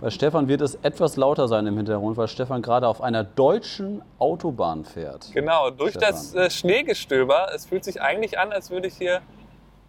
[0.00, 4.00] Bei Stefan wird es etwas lauter sein im Hintergrund, weil Stefan gerade auf einer deutschen
[4.18, 5.28] Autobahn fährt.
[5.34, 6.10] Genau, durch Stefan.
[6.10, 7.48] das äh, Schneegestöber.
[7.54, 9.20] Es fühlt sich eigentlich an, als würde ich hier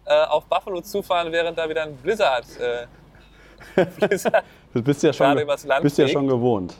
[0.04, 5.36] äh, auf Buffalo zufahren, während da wieder ein Blizzard, äh, Blizzard Du bist ja schon,
[5.82, 6.74] bist ja schon gewohnt.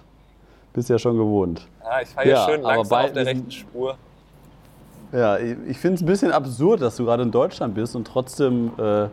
[0.73, 1.67] Bist ja schon gewohnt.
[1.83, 3.97] Ah, ich fahre Ja, schön langsam bei auf der rechten Spur.
[5.13, 8.07] Ja, ich ich finde es ein bisschen absurd, dass du gerade in Deutschland bist und
[8.07, 9.09] trotzdem äh,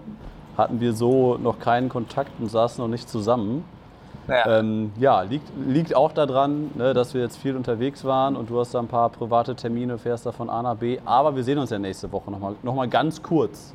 [0.55, 3.65] hatten wir so noch keinen Kontakt und saßen noch nicht zusammen.
[4.27, 8.49] Naja, Ähm, ja, liegt, liegt auch daran, ne, dass wir jetzt viel unterwegs waren und
[8.49, 10.99] du hast da ein paar private Termine, fährst da von A nach B.
[11.05, 13.73] Aber wir sehen uns ja nächste Woche nochmal noch mal ganz kurz.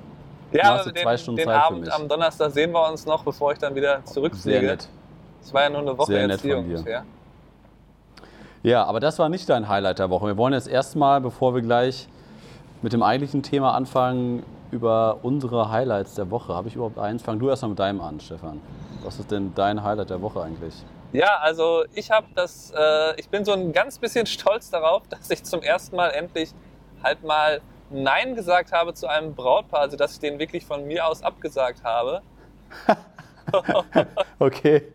[0.52, 1.92] Ja, du den, zwei Stunden den Zeit für Abend mich.
[1.92, 4.66] am Donnerstag sehen wir uns noch, bevor ich dann wieder Sehr zurückfliege.
[4.66, 4.88] nett.
[5.42, 6.76] Es war ja nur eine Woche Sehr nett hier von dir.
[6.78, 7.04] ungefähr.
[8.62, 10.26] Ja, aber das war nicht dein Highlight der Woche.
[10.26, 12.08] Wir wollen jetzt erstmal, bevor wir gleich
[12.80, 16.54] mit dem eigentlichen Thema anfangen, über unsere Highlights der Woche.
[16.54, 17.22] Habe ich überhaupt eins?
[17.22, 18.60] Fang du erstmal mit deinem an, Stefan.
[19.04, 20.74] Was ist denn dein Highlight der Woche eigentlich?
[21.12, 25.28] Ja, also ich habe das, äh, ich bin so ein ganz bisschen stolz darauf, dass
[25.30, 26.52] ich zum ersten Mal endlich
[27.02, 27.60] halt mal
[27.92, 31.84] Nein gesagt habe zu einem Brautpaar, also dass ich den wirklich von mir aus abgesagt
[31.84, 32.22] habe.
[34.38, 34.92] Okay.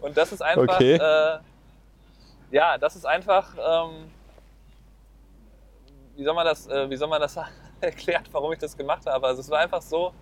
[0.00, 0.94] Und das ist einfach, Okay.
[0.94, 1.38] äh,
[2.50, 4.10] ja, das ist einfach, ähm,
[6.16, 7.38] wie soll man das, äh, wie soll man das
[7.80, 9.26] erklären, warum ich das gemacht habe?
[9.26, 10.12] Also es war einfach so,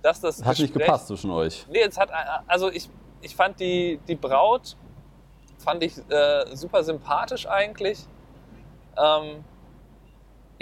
[0.00, 1.66] dass das Hat nicht Gespräch- gepasst zwischen euch.
[1.70, 2.10] Nee, es hat,
[2.46, 2.88] also ich,
[3.20, 4.76] ich fand die, die Braut,
[5.58, 8.06] fand ich äh, super sympathisch eigentlich.
[8.96, 9.44] Ähm,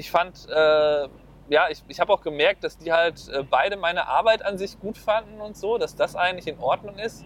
[0.00, 1.08] ich fand, äh,
[1.50, 4.80] ja, ich, ich habe auch gemerkt, dass die halt äh, beide meine Arbeit an sich
[4.80, 7.24] gut fanden und so, dass das eigentlich in Ordnung ist.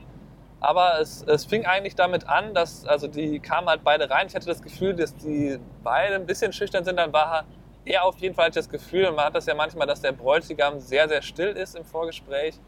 [0.59, 4.27] Aber es, es fing eigentlich damit an, dass, also die kamen halt beide rein.
[4.27, 6.97] Ich hatte das Gefühl, dass die beide ein bisschen schüchtern sind.
[6.97, 7.45] Dann war
[7.85, 10.81] er auf jeden Fall das Gefühl, und man hat das ja manchmal, dass der Bräutigam
[10.81, 12.59] sehr, sehr still ist im Vorgespräch.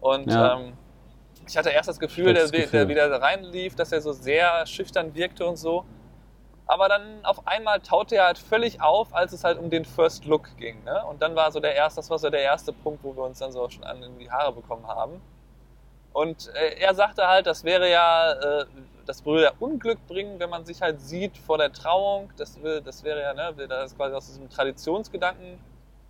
[0.00, 0.56] Und Ja.
[0.58, 0.74] ähm,
[1.46, 2.88] ich hatte erst das Gefühl, der, Schlechtes der Gefühl.
[2.88, 5.84] wieder reinlief, dass er so sehr schüchtern wirkte und so.
[6.68, 10.26] Aber dann auf einmal taute er halt völlig auf, als es halt um den First
[10.26, 10.84] Look ging.
[10.84, 11.02] Ne?
[11.06, 13.38] Und dann war so der erste, das war so der erste Punkt, wo wir uns
[13.38, 15.20] dann so schon an in die Haare bekommen haben.
[16.12, 18.66] Und äh, er sagte halt, das wäre ja, äh,
[19.06, 22.30] das würde ja Unglück bringen, wenn man sich halt sieht vor der Trauung.
[22.36, 25.58] Das, will, das wäre ja, ne, das ist quasi aus diesem Traditionsgedanken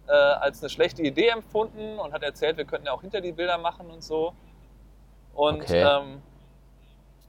[0.08, 3.32] äh, als eine schlechte Idee empfunden und hat erzählt, wir könnten ja auch hinter die
[3.32, 4.32] Bilder machen und so.
[5.34, 5.82] Und Okay.
[5.82, 6.20] ähm,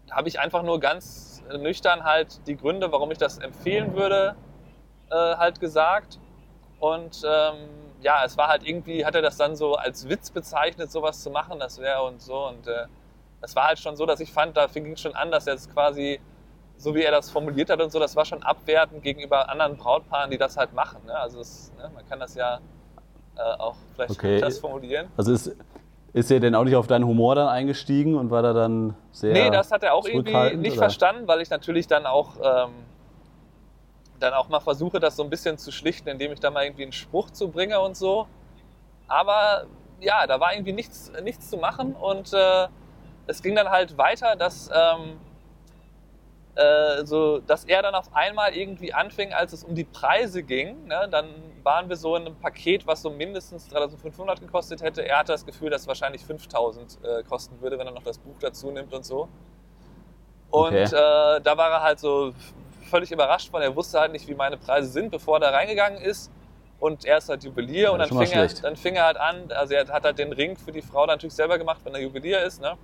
[0.07, 4.35] da habe ich einfach nur ganz nüchtern halt die Gründe, warum ich das empfehlen würde,
[5.09, 6.19] äh, halt gesagt.
[6.79, 7.55] Und ähm,
[8.01, 11.29] ja, es war halt irgendwie, hat er das dann so als Witz bezeichnet, sowas zu
[11.29, 12.47] machen, das wäre und so.
[12.47, 12.85] Und äh,
[13.41, 15.55] es war halt schon so, dass ich fand, da fing es schon an, dass er
[15.55, 16.19] es quasi,
[16.77, 20.31] so wie er das formuliert hat und so, das war schon abwertend gegenüber anderen Brautpaaren,
[20.31, 21.05] die das halt machen.
[21.05, 21.13] Ne?
[21.13, 22.59] Also es, ne, man kann das ja
[23.35, 24.35] äh, auch vielleicht Okay.
[24.35, 25.07] anders formulieren.
[25.17, 25.55] Also ist,
[26.13, 29.33] ist er denn auch nicht auf deinen Humor dann eingestiegen und war da dann sehr.
[29.33, 30.81] Nee, das hat er auch irgendwie nicht oder?
[30.81, 32.71] verstanden, weil ich natürlich dann auch, ähm,
[34.19, 36.83] dann auch mal versuche, das so ein bisschen zu schlichten, indem ich da mal irgendwie
[36.83, 38.27] einen Spruch zu bringe und so.
[39.07, 39.65] Aber
[39.99, 42.67] ja, da war irgendwie nichts, nichts zu machen und äh,
[43.27, 45.19] es ging dann halt weiter, dass, ähm,
[46.55, 50.87] äh, so, dass er dann auf einmal irgendwie anfing, als es um die Preise ging.
[50.87, 51.27] Ne, dann
[51.63, 55.05] waren wir so in einem Paket, was so mindestens 3500 gekostet hätte.
[55.07, 58.17] Er hatte das Gefühl, dass es wahrscheinlich 5000 äh, kosten würde, wenn er noch das
[58.17, 59.27] Buch dazu nimmt und so.
[60.51, 60.83] Und Okay.
[60.83, 62.33] äh, da war er halt so
[62.89, 63.61] völlig überrascht von.
[63.61, 66.31] Er wusste halt nicht, wie meine Preise sind, bevor er da reingegangen ist.
[66.79, 69.51] Und er ist halt Juwelier Ja, und dann fing, er, dann fing er halt an,
[69.51, 72.41] also er hat halt den Ring für die Frau natürlich selber gemacht, wenn er Juwelier
[72.41, 72.61] ist.
[72.61, 72.77] Ne?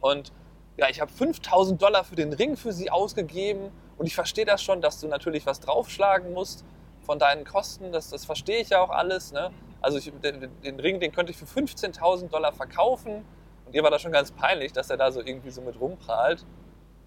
[0.00, 0.32] Und
[0.76, 4.62] ja, ich habe 5000 Dollar für den Ring für sie ausgegeben und ich verstehe das
[4.62, 6.66] schon, dass du natürlich was draufschlagen musst
[7.06, 9.32] von deinen Kosten, das, das verstehe ich ja auch alles.
[9.32, 9.50] Ne?
[9.80, 13.24] Also ich, den, den Ring, den könnte ich für 15.000 Dollar verkaufen
[13.64, 16.44] und ihr war das schon ganz peinlich, dass er da so irgendwie so mit rumprahlt.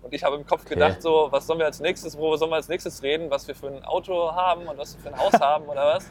[0.01, 0.75] Und ich habe im Kopf Okay.
[0.75, 3.53] gedacht, so, was sollen wir als nächstes, worüber sollen wir als nächstes reden, was wir
[3.55, 6.09] für ein Auto haben und was wir für ein Haus haben oder was?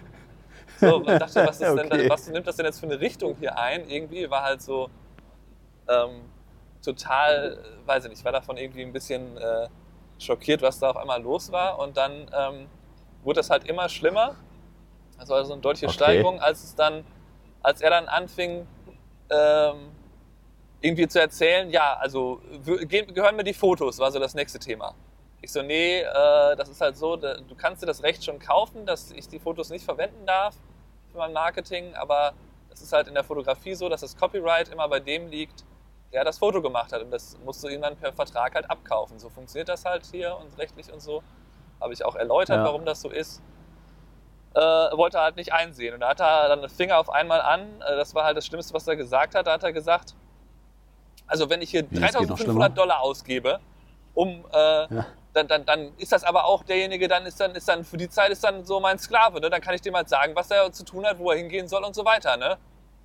[0.77, 2.05] So, und dachte, was, ist denn, Okay.
[2.05, 3.89] da- was nimmt das denn jetzt für eine Richtung hier ein?
[3.89, 4.91] Irgendwie war halt so
[5.89, 6.31] ähm,
[6.85, 9.69] total, weiß ich nicht, war davon irgendwie ein bisschen äh,
[10.19, 11.79] schockiert, was da auf einmal los war.
[11.79, 12.67] Und dann ähm,
[13.23, 14.37] wurde das halt immer schlimmer.
[15.19, 15.95] Das war so eine deutliche Okay.
[15.95, 17.05] Steigerung, als es dann,
[17.63, 18.67] als er dann anfing,
[19.31, 19.91] ähm,
[20.81, 24.95] irgendwie zu erzählen, ja, also gehören mir die Fotos, war so das nächste Thema.
[25.41, 28.87] Ich so, nee, äh, das ist halt so, du kannst dir das Recht schon kaufen,
[28.87, 30.55] dass ich die Fotos nicht verwenden darf
[31.11, 32.33] für mein Marketing, aber
[32.69, 35.65] jetzt ist halt in der Fotografie so, dass das Copyright immer bei dem liegt,
[36.13, 37.03] der das Foto gemacht hat.
[37.03, 39.19] Und das musst du ihm dann per Vertrag halt abkaufen.
[39.19, 41.23] So funktioniert das halt hier und rechtlich und so.
[41.81, 42.65] Habe ich auch erläutert, Ja.
[42.65, 43.41] warum das so ist.
[44.55, 45.95] Äh, wollte er halt nicht einsehen.
[45.95, 47.61] Und da hat er dann den Finger auf einmal an.
[47.83, 49.47] Äh, das war halt das Schlimmste, was er gesagt hat.
[49.47, 50.15] Da hat er gesagt,
[51.27, 52.69] also wenn ich hier Wie, es geht noch 3500 schlimmer?
[52.71, 53.61] Dollar ausgebe,
[54.15, 54.57] um äh,
[54.95, 55.07] Ja.
[55.35, 58.09] dann, dann, dann ist das aber auch derjenige, dann ist dann, ist dann für die
[58.09, 59.51] Zeit ist dann so mein Sklave, ne?
[59.51, 61.85] Dann kann ich dem halt sagen, was er zu tun hat, wo er hingehen soll
[61.85, 62.57] und so weiter, ne?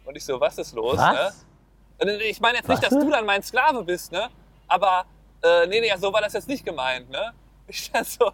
[0.05, 1.13] Und ich so, was ist los, ne?
[1.13, 1.45] Was?
[2.01, 2.89] Und Ich meine jetzt nicht, Was?
[2.89, 4.29] dass du dann mein Sklave bist, ne?
[4.67, 5.05] Aber,
[5.43, 7.31] äh, nee, nee, so war das jetzt nicht gemeint, ne?
[7.67, 8.31] Ich dann so,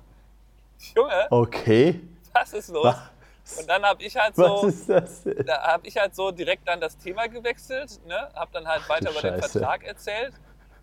[0.95, 2.01] Junge, Okay.
[2.33, 2.85] was ist los?
[2.85, 5.45] Was, Und dann habe ich halt was so, ist das denn?
[5.45, 8.29] da habe ich halt so direkt dann das Thema gewechselt, ne?
[8.35, 9.41] Hab dann halt weiter du über den.
[9.41, 10.33] Vertrag erzählt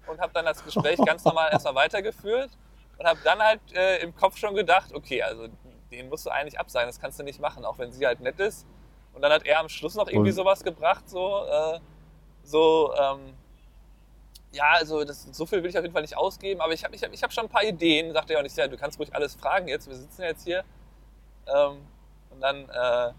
[0.07, 2.51] und habe dann das Gespräch ganz normal erstmal weitergeführt
[2.99, 5.49] und habe dann halt äh, im Kopf schon gedacht, okay, also
[5.93, 8.39] den musst du eigentlich absagen, das kannst du nicht machen, auch wenn sie halt nett
[8.41, 8.67] ist.
[9.13, 11.79] Und dann hat er am Schluss noch irgendwie Und- sowas gebracht, so, äh,
[12.43, 13.35] so, ähm,
[14.57, 16.95] ja, also das, so viel will ich auf jeden Fall nicht ausgeben, aber ich habe
[16.95, 18.13] ich hab, ich hab schon ein paar Ideen.
[18.13, 20.65] Sagte er auch nicht, ja, du kannst ruhig alles fragen jetzt, wir sitzen jetzt hier.
[21.47, 21.87] Ähm,
[22.31, 23.13] und dann, äh,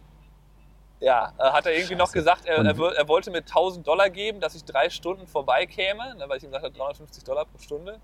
[0.99, 2.13] ja, äh, hat er irgendwie noch Scheiße.
[2.17, 6.15] gesagt, er, Und- er, er wollte mir 1000 Dollar geben, dass ich drei Stunden vorbeikäme,
[6.15, 7.99] ne, weil ich ihm gesagt habe, 350 Dollar pro Stunde.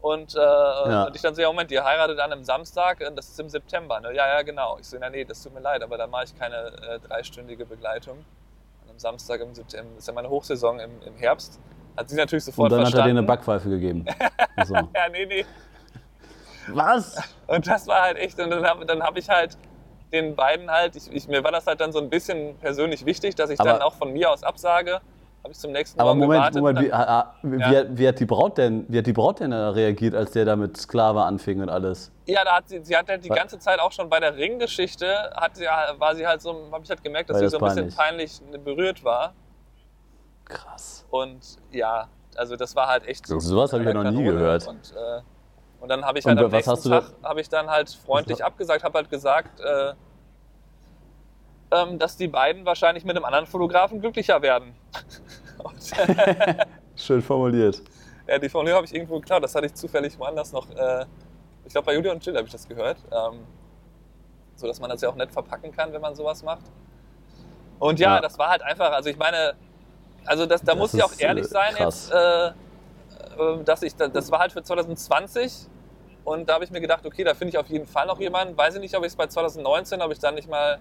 [0.00, 0.38] Und, äh,
[1.06, 3.48] und ich dann so, ja, Moment, ihr heiratet dann am Samstag, und das ist im
[3.48, 4.00] September.
[4.00, 4.14] Ne?
[4.14, 4.76] Ja, ja, genau.
[4.78, 7.64] Ich so, na, nee, das tut mir leid, aber da mache ich keine äh, dreistündige
[7.64, 8.18] Begleitung.
[8.82, 11.58] Und am Samstag im September ist ja meine Hochsaison im, im Herbst.
[11.96, 13.18] Hat sie natürlich Und sofort dann hat er dir verstanden.
[13.18, 14.04] eine Backpfeife gegeben.
[14.66, 14.74] So.
[14.74, 15.44] ja, nee, nee.
[16.68, 17.16] Was?
[17.46, 19.58] Und das war halt echt, und dann habe dann hab ich halt
[20.12, 23.34] den beiden halt, ich, ich, mir war das halt dann so ein bisschen persönlich wichtig,
[23.34, 25.00] dass ich Aber- dann auch von mir aus absage.
[25.42, 26.60] Habe ich zum nächsten Aber Morgen Moment, gewartet.
[26.62, 27.66] Moment, und wie, ah, ah, wie, Ja.
[27.80, 30.56] hat- wie hat die Braut denn, wie hat die Braut denn reagiert, als der da
[30.56, 32.10] mit Sklave anfing und alles?
[32.24, 33.36] ja, da hat sie, sie hat halt die Was?
[33.36, 35.06] ganze Zeit auch schon bei der Ringgeschichte,
[35.36, 37.58] hat sie, war sie halt so, habe ich halt gemerkt, dass War sie das so
[37.82, 39.34] ein bisschen peinlich berührt war.
[40.54, 41.04] Krass.
[41.10, 43.38] Und ja, also das war halt echt so.
[43.38, 44.66] Sowas habe ich ja noch nie gehört.
[44.66, 45.20] Und, äh,
[45.80, 48.42] und dann habe ich Und halt am was nächsten Tag habe ich dann halt freundlich
[48.44, 49.94] abgesagt, habe halt gesagt, äh,
[51.70, 54.74] ähm, dass die beiden wahrscheinlich mit einem anderen Fotografen glücklicher werden.
[55.58, 55.74] Und,
[56.96, 57.82] Schön formuliert.
[58.26, 59.42] ja, die Formulierung habe ich irgendwo geklaut.
[59.42, 60.68] Das hatte ich zufällig woanders noch.
[60.70, 61.06] Äh,
[61.64, 62.98] ich glaube, bei Julia und Jill habe ich das gehört.
[63.10, 63.40] Ähm,
[64.56, 66.62] so dass man das ja auch nett verpacken kann, wenn man sowas macht.
[67.80, 68.20] Und ja, Ja.
[68.20, 69.54] das war halt einfach, also ich meine,
[70.26, 72.10] also das, da Das muss ich auch ist, ehrlich äh, sein krass.
[72.10, 72.52] jetzt, äh, äh,
[73.64, 75.66] dass ich, das war halt für 2020
[76.24, 78.56] und da habe ich mir gedacht, okay, da finde ich auf jeden Fall noch jemanden.
[78.56, 80.78] Weiß ich nicht, ob ich es bei 2019, ob ich dann nicht mal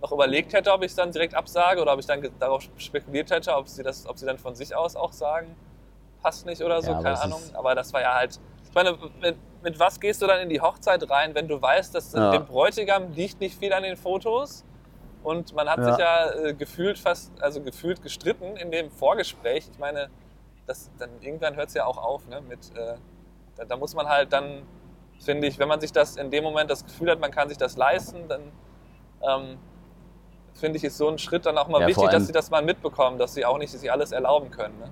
[0.00, 3.30] noch überlegt hätte, ob ich es dann direkt absage oder ob ich dann darauf spekuliert
[3.30, 5.54] hätte, ob sie das, ob sie dann von sich aus auch sagen,
[6.22, 7.42] passt nicht oder so, Ja, keine Ahnung.
[7.54, 8.38] Aber das war ja halt,
[8.68, 11.94] ich meine, mit, mit was gehst du dann in die Hochzeit rein, wenn du weißt,
[11.94, 12.30] dass Ja.
[12.30, 14.64] dem Bräutigam liegt nicht viel an den Fotos
[15.26, 15.84] und man hat Ja.
[15.90, 19.68] sich ja äh, gefühlt fast, also gefühlt gestritten in dem Vorgespräch.
[19.72, 20.08] Ich meine,
[20.66, 22.40] das, dann irgendwann hört es ja auch auf, ne?
[22.48, 22.94] Mit, äh,
[23.56, 24.62] da, da muss man halt dann,
[25.18, 27.58] finde ich, wenn man sich das in dem Moment das Gefühl hat, man kann sich
[27.58, 28.40] das leisten, dann
[29.22, 29.58] ähm,
[30.54, 32.62] finde ich, ist so ein Schritt dann auch mal Ja, wichtig, dass sie das mal
[32.62, 34.78] mitbekommen, dass sie auch nicht sich alles erlauben können.
[34.78, 34.88] Ne?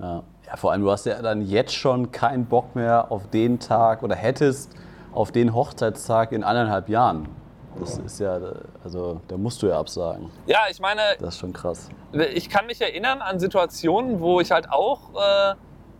[0.00, 0.22] Ja.
[0.48, 4.02] ja, vor allem, du hast ja dann jetzt schon keinen Bock mehr auf den Tag
[4.02, 4.72] oder hättest
[5.12, 7.28] auf den Hochzeitstag in anderthalb Jahren.
[7.78, 8.38] Das ist ja,
[8.84, 10.30] also da musst du ja absagen.
[10.46, 11.88] Ja, ich meine, Das ist schon krass.
[12.12, 15.54] ich kann mich erinnern an Situationen, wo ich halt auch äh,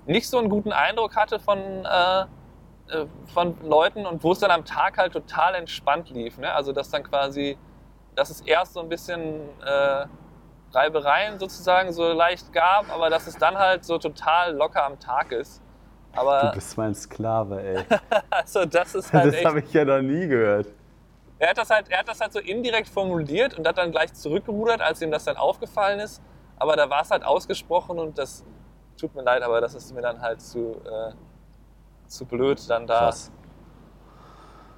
[0.07, 4.50] nicht so einen guten Eindruck hatte von, äh, äh, von Leuten und wo es dann
[4.50, 6.38] am Tag halt total entspannt lief.
[6.38, 6.52] Ne?
[6.52, 7.57] Also dass dann quasi,
[8.14, 10.07] dass es erst so ein bisschen äh,
[10.73, 15.33] Reibereien sozusagen so leicht gab, aber dass es dann halt so total locker am Tag
[15.33, 15.62] ist.
[16.14, 17.85] Du Aber bist mein Sklave, ey.
[18.31, 20.67] also das ist halt Das habe ich ja noch nie gehört.
[21.43, 24.15] Er hat, das halt, er hat das halt so indirekt formuliert und hat dann gleich
[24.15, 26.23] zurückgerudert, als ihm das dann aufgefallen ist.
[26.57, 28.45] Aber da war es halt ausgesprochen und das
[28.97, 31.15] tut mir leid, aber das ist mir dann halt zu, äh,
[32.07, 32.99] zu blöd dann da.
[33.01, 33.33] Krass.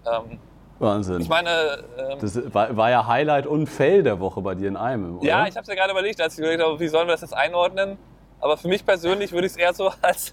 [0.07, 0.39] Ähm,
[0.79, 1.21] Wahnsinn.
[1.21, 4.79] ich meine, ähm, das war, war ja Highlight und Fail der Woche bei dir in
[4.79, 5.27] einem, oder?
[5.27, 7.21] ja, ich habe es ja gerade überlegt, als ich überlegt habe, wie sollen wir das
[7.21, 7.99] jetzt einordnen.
[8.41, 10.33] Aber für mich persönlich würde ich es eher so als,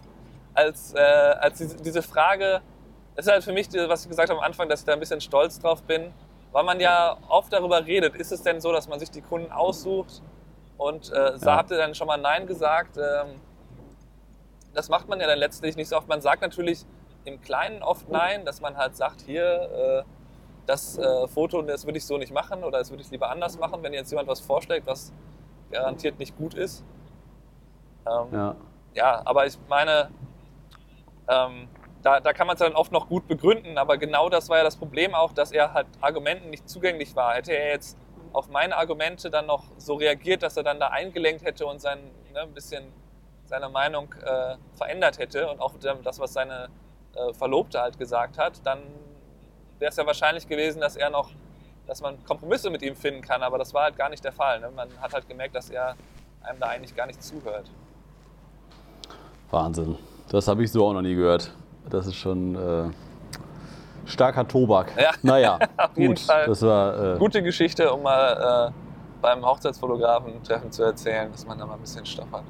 [0.53, 2.61] als, äh, als diese Frage,
[3.15, 4.99] es ist halt für mich, was ich gesagt habe am Anfang, dass ich da ein
[4.99, 6.13] bisschen stolz drauf bin,
[6.51, 8.15] weil man ja oft darüber redet.
[8.15, 10.21] Ist es denn so, dass man sich die Kunden aussucht
[10.77, 11.55] und äh, Ja.
[11.57, 12.97] habt ihr dann schon mal Nein gesagt?
[12.97, 13.39] Ähm,
[14.73, 16.07] das macht man ja dann letztlich nicht so oft.
[16.07, 16.85] Man sagt natürlich
[17.25, 20.03] im Kleinen oft Nein, dass man halt sagt, hier, äh,
[20.65, 23.57] das äh, Foto, das würde ich so nicht machen oder das würde ich lieber anders
[23.59, 25.11] machen, wenn jetzt jemand was vorschlägt, was
[25.71, 26.83] garantiert nicht gut ist.
[28.05, 28.55] Ähm, Ja.
[28.93, 30.09] ja, aber ich meine,
[31.27, 31.67] ähm,
[32.01, 34.63] da, da kann man es dann oft noch gut begründen, aber genau das war ja
[34.63, 37.35] das Problem auch, dass er halt Argumenten nicht zugänglich war.
[37.35, 37.97] Hätte er jetzt
[38.33, 41.99] auf meine Argumente dann noch so reagiert, dass er dann da eingelenkt hätte und sein,
[42.33, 42.85] ne, ein bisschen
[43.45, 46.69] seine Meinung äh, verändert hätte und auch das, was seine
[47.15, 48.79] äh, Verlobte halt gesagt hat, dann
[49.79, 51.29] wäre es ja wahrscheinlich gewesen, dass er noch,
[51.87, 54.61] dass man Kompromisse mit ihm finden kann, aber das war halt gar nicht der Fall.
[54.61, 54.71] Ne?
[54.73, 55.95] Man hat halt gemerkt, dass er
[56.41, 57.69] einem da eigentlich gar nicht zuhört.
[59.49, 59.97] Wahnsinn.
[60.29, 61.51] Das habe ich so auch noch nie gehört.
[61.89, 62.89] Das ist schon äh,
[64.05, 64.91] starker Tobak.
[64.99, 65.11] Ja.
[65.21, 66.19] Naja, Auf jeden gut.
[66.19, 66.45] Fall.
[66.47, 68.71] Das war, äh, Gute Geschichte, um mal äh,
[69.21, 72.43] beim Hochzeitsfotografen-Treffen zu erzählen, dass man da mal ein bisschen Stoff hat.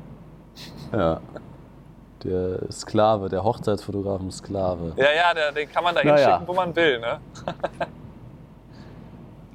[0.94, 1.20] ja.
[2.24, 4.94] Der Sklave, der Hochzeitsfotografen-Sklave.
[4.96, 6.16] Ja, ja, der, den kann man da Naja.
[6.18, 7.00] hinschicken, wo man will.
[7.00, 7.20] Ne?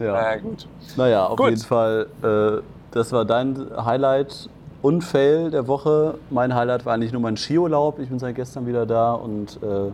[0.01, 0.13] Ja.
[0.13, 0.69] Naja, gut.
[0.97, 1.51] Naja, auf Gut.
[1.51, 4.51] jeden Fall, äh, das war dein Highlight
[4.83, 6.19] und Fail der Woche.
[6.31, 7.99] Mein Highlight war eigentlich nur mein Skiurlaub.
[7.99, 9.91] Ich bin seit gestern wieder da und äh,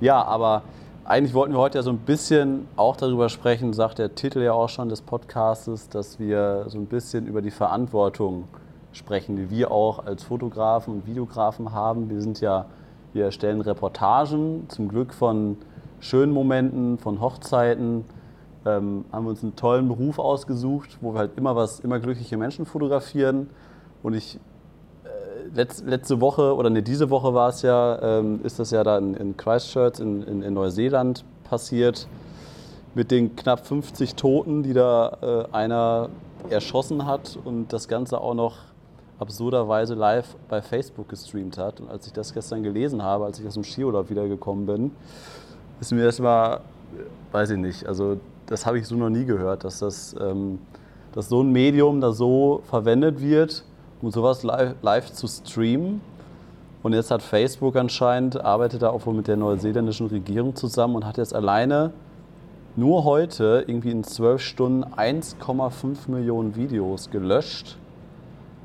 [0.00, 0.62] ja, aber
[1.04, 4.52] eigentlich wollten wir heute ja so ein bisschen auch darüber sprechen, sagt der Titel ja
[4.52, 8.44] auch schon des Podcastes, dass wir so ein bisschen über die Verantwortung
[8.92, 12.10] sprechen, die wir auch als Fotografen und Videografen haben.
[12.10, 12.66] Wir sind ja,
[13.12, 15.56] wir erstellen Reportagen, zum Glück von
[16.00, 18.04] schönen Momenten, von Hochzeiten,
[18.66, 22.36] ähm, haben wir uns einen tollen Beruf ausgesucht, wo wir halt immer was, immer glückliche
[22.36, 23.48] Menschen fotografieren.
[24.02, 24.38] Und ich
[25.04, 25.08] äh,
[25.54, 28.98] letz, letzte Woche oder ne, diese Woche war es ja, ähm, ist das ja da
[28.98, 32.06] in, Christchurch in, in, in Neuseeland passiert
[32.94, 36.08] mit den knapp 50 Toten, die da äh, einer
[36.50, 38.56] erschossen hat und das Ganze auch noch
[39.18, 41.80] absurderweise live bei Facebook gestreamt hat.
[41.80, 44.90] Und als ich das gestern gelesen habe, als ich aus dem Skiurlaub wiedergekommen bin,
[45.80, 46.60] ist mir erstmal,
[47.32, 50.58] weiß ich nicht, also das habe ich so noch nie gehört, dass, das, ähm,
[51.12, 53.64] dass so ein Medium da so verwendet wird,
[54.02, 56.00] um sowas live, live zu streamen.
[56.82, 61.04] Und jetzt hat Facebook anscheinend, arbeitet da auch wohl mit der neuseeländischen Regierung zusammen und
[61.04, 61.92] hat jetzt alleine
[62.76, 67.76] nur heute irgendwie in zwölf Stunden 1,5 Millionen Videos gelöscht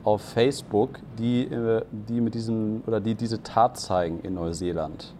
[0.04, 5.13] auf Facebook, die, äh, die mit diesem oder die diese Tat zeigen in Neuseeland.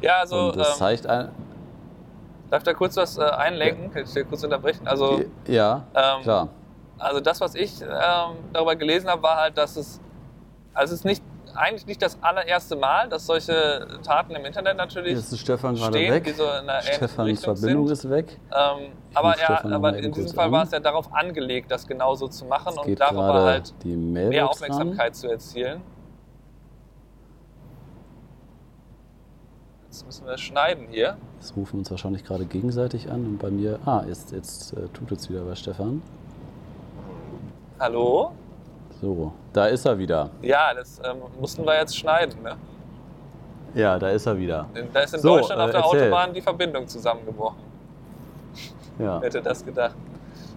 [0.00, 1.28] Ja, also und das ähm, zeigt ein,
[2.50, 3.90] darf ich da kurz was äh, einlenken?
[3.90, 4.86] Kann ich dir kurz unterbrechen?
[4.86, 6.48] Also, ja, ähm, klar.
[7.00, 10.00] Also das, was ich ähm, darüber gelesen habe, war halt, dass es,
[10.74, 11.22] also es ist nicht,
[11.54, 15.92] eigentlich nicht das allererste Mal, dass solche Taten im Internet natürlich Jetzt ist Stefan gerade
[15.98, 16.24] stehen, weg.
[16.24, 17.92] die so in einer ähnlichen Stefans Verbindung sind.
[17.94, 18.38] ist weg.
[18.52, 20.52] Ähm, aber ja, aber in diesem Fall an.
[20.52, 23.96] war es ja darauf angelegt, das genauso zu machen Es und darüber gerade halt die
[23.96, 24.70] mehr Mailbox ran.
[24.70, 25.80] Aufmerksamkeit zu erzielen.
[29.86, 31.16] Jetzt müssen wir schneiden hier.
[31.40, 34.86] Das rufen wir uns wahrscheinlich gerade gegenseitig an und bei mir, ah, jetzt, jetzt äh,
[34.94, 36.00] tut es wieder bei Stefan.
[37.80, 38.32] Hallo?
[39.00, 40.28] So, da ist er wieder.
[40.42, 42.42] Ja, das ähm, mussten wir jetzt schneiden.
[42.42, 42.54] Ne?
[43.74, 44.66] Ja, da ist er wieder.
[44.92, 46.00] Da ist in So, Deutschland äh, auf der erzähl.
[46.02, 47.62] Autobahn die Verbindung zusammengebrochen.
[48.98, 49.18] Ja.
[49.22, 49.94] Hätte das gedacht?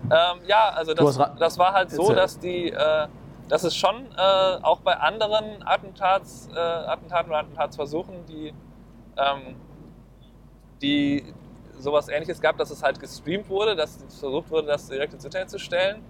[0.03, 3.07] Ähm, ja, also das, das war halt so, dass die, äh,
[3.47, 8.53] dass es schon äh, auch bei anderen Attentats, äh, Attentaten oder Attentatsversuchen, die,
[9.15, 9.55] ähm,
[10.81, 11.33] die
[11.77, 15.49] sowas ähnliches gab, dass es halt gestreamt wurde, dass versucht wurde, das direkt ins Internet
[15.49, 16.03] zu stellen.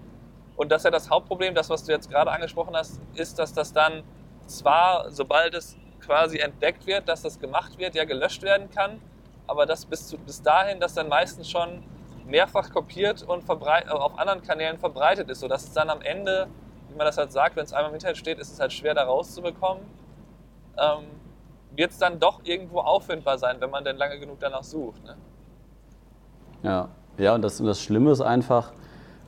[0.56, 3.72] Und dass ja das Hauptproblem, das, was du jetzt gerade angesprochen hast, ist, dass das
[3.72, 4.02] dann
[4.46, 9.00] zwar, sobald es quasi entdeckt wird, dass das gemacht wird, ja gelöscht werden kann,
[9.46, 11.82] aber dass bis, zu, bis dahin das dann meistens schon
[12.26, 16.48] mehrfach kopiert und äh, auf anderen Kanälen verbreitet ist, sodass es dann am Ende,
[16.88, 18.94] wie man das halt sagt, wenn es einmal im Internet steht, ist es halt schwer
[18.94, 19.82] da rauszubekommen,
[20.78, 21.04] ähm,
[21.76, 25.04] wird es dann doch irgendwo auffindbar sein, wenn man denn lange genug danach sucht.
[25.04, 25.16] Ne?
[26.62, 28.72] Ja, ja und, das, und das Schlimme ist einfach,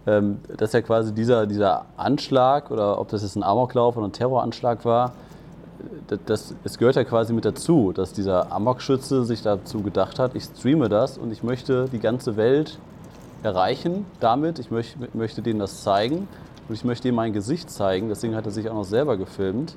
[0.06, 4.84] dass ja quasi dieser, dieser Anschlag oder ob das jetzt ein Amoklauf oder ein Terroranschlag
[4.84, 5.12] war,
[6.06, 10.34] das, das, es gehört ja quasi mit dazu, dass dieser Amokschütze sich dazu gedacht hat,
[10.34, 12.78] ich streame das und ich möchte die ganze Welt
[13.42, 16.28] erreichen damit, ich möcht, möchte denen das zeigen
[16.68, 19.76] und ich möchte ihm mein Gesicht zeigen, deswegen hat er sich auch noch selber gefilmt.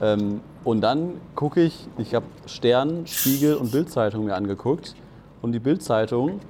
[0.00, 4.94] Ähm, und dann gucke ich, ich habe Stern, Spiegel und Bildzeitung mir angeguckt.
[5.42, 6.40] Und die Bildzeitung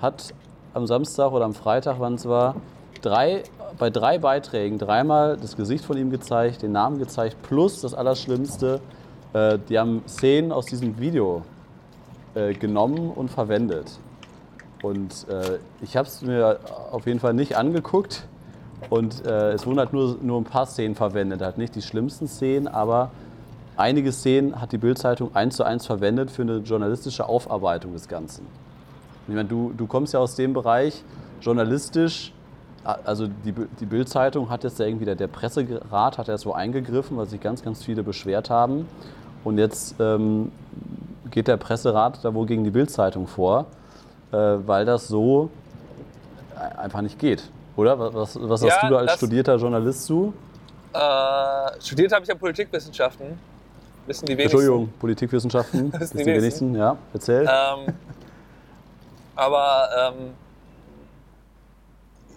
[0.00, 0.32] hat
[0.78, 2.56] am Samstag oder am Freitag, wann es war,
[3.02, 3.42] drei,
[3.78, 8.80] bei drei Beiträgen dreimal das Gesicht von ihm gezeigt, den Namen gezeigt, plus das Allerschlimmste,
[9.32, 11.42] äh, die haben Szenen aus diesem Video
[12.34, 13.98] äh, genommen und verwendet.
[14.82, 16.60] Und äh, ich habe es mir
[16.92, 18.26] auf jeden Fall nicht angeguckt.
[18.90, 22.28] Und äh, es wurden halt nur, nur ein paar Szenen verwendet, halt nicht die schlimmsten
[22.28, 23.10] Szenen, aber
[23.76, 28.46] einige Szenen hat die Bildzeitung eins zu eins verwendet für eine journalistische Aufarbeitung des Ganzen.
[29.28, 31.02] Ich meine, du, du kommst ja aus dem Bereich,
[31.40, 32.32] journalistisch,
[33.04, 37.16] also die, die Bild-Zeitung hat jetzt ja irgendwie, der, der Presserat hat ja so eingegriffen,
[37.18, 38.88] weil sich ganz, ganz viele beschwert haben.
[39.44, 40.50] Und jetzt ähm,
[41.30, 43.66] geht der Presserat da wohl gegen die Bild-Zeitung vor,
[44.32, 45.50] äh, weil das so
[46.78, 47.42] einfach nicht geht.
[47.76, 47.98] Oder?
[48.14, 50.32] Was, was Ja, hast du da als das- studierter Journalist zu?
[50.94, 50.98] Äh,
[51.82, 53.38] studiert habe ich ja Politikwissenschaften.
[54.06, 54.56] Wissen die wenigsten.
[54.58, 55.92] Entschuldigung, Politikwissenschaften.
[56.00, 56.96] Sind die die wenigsten, ja.
[57.12, 57.42] Erzähl.
[57.42, 57.92] Ähm,
[59.38, 60.34] aber ähm,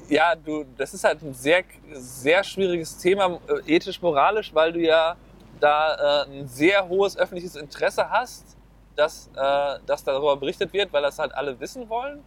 [0.08, 5.16] ja, du, das ist halt ein sehr, sehr schwieriges Thema, äh, ethisch-moralisch, weil du ja
[5.60, 8.56] da äh, ein sehr hohes öffentliches Interesse hast,
[8.96, 12.24] dass, äh, dass darüber berichtet wird, weil das halt alle wissen wollen.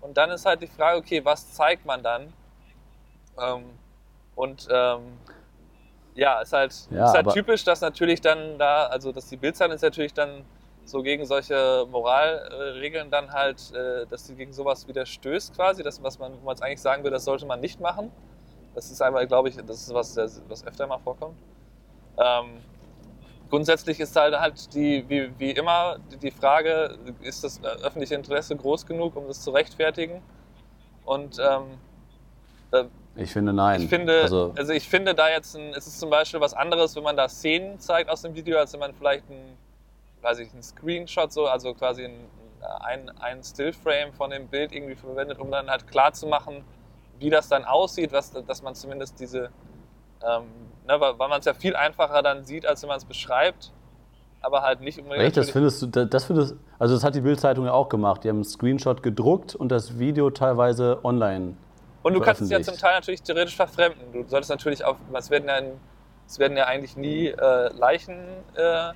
[0.00, 2.32] Und dann ist halt die Frage, okay, was zeigt man dann?
[3.38, 3.64] Ähm,
[4.34, 5.18] und ähm,
[6.16, 9.76] ja, ist halt, Ja, ist halt typisch, dass natürlich dann da, also dass die Bildzeitung
[9.76, 10.44] ist natürlich dann
[10.86, 16.18] so gegen solche Moralregeln dann halt, äh, dass sie gegen sowas widerstößt quasi, das, was
[16.18, 18.10] man, wo man jetzt eigentlich sagen würde, das sollte man nicht machen.
[18.74, 20.16] Das ist einfach, glaube ich, das ist was,
[20.48, 21.36] was öfter mal vorkommt.
[22.18, 22.58] Ähm,
[23.50, 28.14] grundsätzlich ist halt halt die, wie, wie immer die- die Frage, ist das äh, öffentliche
[28.14, 30.22] Interesse groß genug, um das zu rechtfertigen?
[31.04, 31.78] Und ähm,
[32.70, 33.80] da, Ich finde nein.
[33.82, 36.94] ich finde, also, also, ich finde da jetzt, ein, es ist zum Beispiel was anderes,
[36.96, 39.56] wenn man da Szenen zeigt aus dem Video, als wenn man vielleicht ein,
[40.26, 42.28] weiß ich, einen Screenshot so, also quasi ein,
[42.80, 46.64] ein, ein Stillframe von dem Bild irgendwie verwendet, um dann halt klar zu machen,
[47.18, 49.50] wie das dann aussieht, was, dass man zumindest diese,
[50.22, 50.44] ähm,
[50.86, 53.72] ne, weil, weil man es ja viel einfacher dann sieht, als wenn man es beschreibt,
[54.40, 55.26] aber halt nicht unbedingt.
[55.26, 58.24] echt, das findest du, das- findest, also das hat die Bildzeitung ja auch gemacht.
[58.24, 61.56] Die haben einen Screenshot gedruckt und das Video teilweise online.
[62.02, 64.12] Und du kannst es ja zum Teil natürlich theoretisch verfremden.
[64.12, 65.60] Du solltest natürlich auf, es werden ja,
[66.26, 68.16] es werden ja eigentlich nie äh, Leichen,
[68.54, 68.92] äh,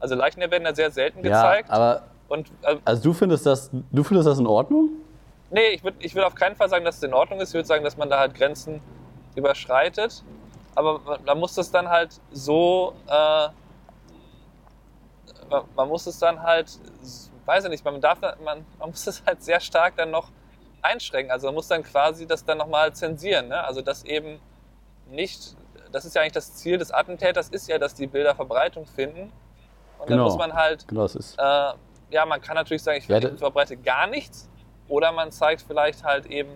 [0.00, 1.68] also Leichen werden ja sehr selten gezeigt.
[1.68, 4.90] Ja, aber Und äh, also du findest das, du findest das in Ordnung?
[5.50, 7.50] nee, ich würde ich würd auf keinen Fall sagen, dass es in Ordnung ist.
[7.50, 8.80] Ich würde sagen, dass man da halt Grenzen
[9.34, 10.22] überschreitet.
[10.74, 13.48] Aber man, man muss das dann halt so, äh,
[15.50, 16.70] man, man muss es dann halt,
[17.44, 20.30] weiß ich nicht, man darf, man, man muss es halt sehr stark dann noch
[20.82, 21.32] einschränken.
[21.32, 23.48] Also man muss dann quasi das dann nochmal zensieren.
[23.48, 23.62] Ne?
[23.62, 24.40] Also dass eben
[25.10, 25.56] nicht,
[25.92, 29.32] das ist ja eigentlich das Ziel des Attentäters, ist ja, dass die Bilder Verbreitung finden.
[30.00, 30.24] Und dann Genau.
[30.24, 31.38] muss man halt Genau, das ist.
[31.38, 31.72] äh,
[32.10, 34.48] ja, man kann natürlich sagen, ich, Ja, verbreite gar nichts.
[34.88, 36.50] Oder man zeigt vielleicht halt eben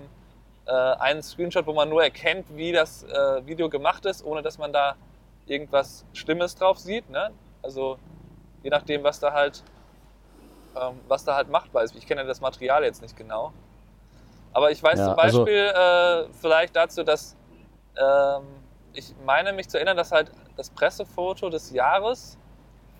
[0.67, 4.57] äh, einen Screenshot, wo man nur erkennt, wie das äh, Video gemacht ist, ohne dass
[4.59, 4.97] man da
[5.47, 7.09] irgendwas Schlimmes drauf sieht.
[7.11, 7.31] Ne?
[7.63, 7.99] Also
[8.63, 9.63] je nachdem, was da halt,
[10.75, 11.95] ähm, was da halt machbar ist.
[11.95, 13.53] Ich kenne das Material jetzt nicht genau.
[14.55, 17.37] Aber ich weiß Ja, zum also- Beispiel äh, vielleicht dazu, dass
[17.97, 18.43] ähm,
[18.95, 22.39] ich meine mich zu erinnern, dass halt das Pressefoto des Jahres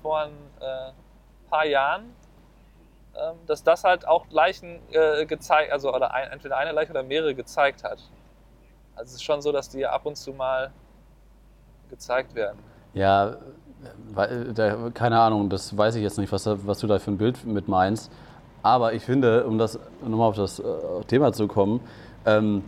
[0.05, 0.93] vor ein äh,
[1.49, 2.03] paar Jahren,
[3.17, 7.03] ähm, dass das halt auch Leichen äh, gezeigt, also oder ein, entweder eine Leiche oder
[7.03, 7.99] mehrere gezeigt hat.
[8.95, 10.71] Also es ist schon so, dass die ab und zu mal
[11.89, 12.59] gezeigt werden.
[12.93, 13.37] Ja,
[14.93, 17.67] keine Ahnung, das weiß ich jetzt nicht, was, was du da für ein Bild mit
[17.67, 18.13] meinst.
[18.63, 20.65] Aber ich finde, um das nochmal auf das äh,
[21.07, 21.81] Thema zu kommen,
[22.27, 22.63] ähm,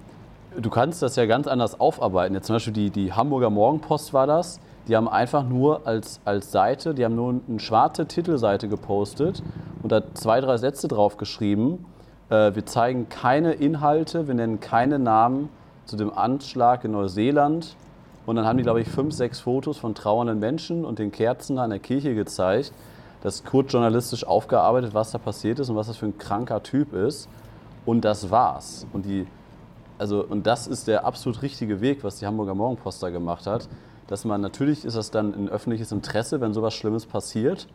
[0.57, 2.35] du kannst das ja ganz anders aufarbeiten.
[2.35, 4.59] Jetzt zum Beispiel die, die Hamburger Morgenpost war das.
[4.88, 9.42] Die haben einfach nur als, als Seite, die haben nur eine schwarze Titelseite gepostet
[9.83, 11.85] und da zwei, drei Sätze drauf geschrieben.
[12.31, 15.49] Äh, wir zeigen keine Inhalte, wir nennen keine Namen
[15.87, 17.77] zu dem Anschlag in Neuseeland.
[18.27, 21.59] Und dann haben die, glaube ich, fünf, sechs Fotos von trauernden Menschen und den Kerzen
[21.59, 22.72] an der Kirche gezeigt.
[23.22, 26.92] Das kurz journalistisch aufgearbeitet, was da passiert ist und was das für ein kranker Typ
[26.92, 27.29] ist.
[27.85, 28.87] Und das war's.
[28.92, 29.27] Und, die,
[29.99, 33.68] also, und das ist der absolut richtige Weg, was die Hamburger Morgenpost da gemacht hat.
[34.09, 37.66] Dass man, natürlich ist das dann ein öffentliches Interesse, wenn sowas Schlimmes passiert.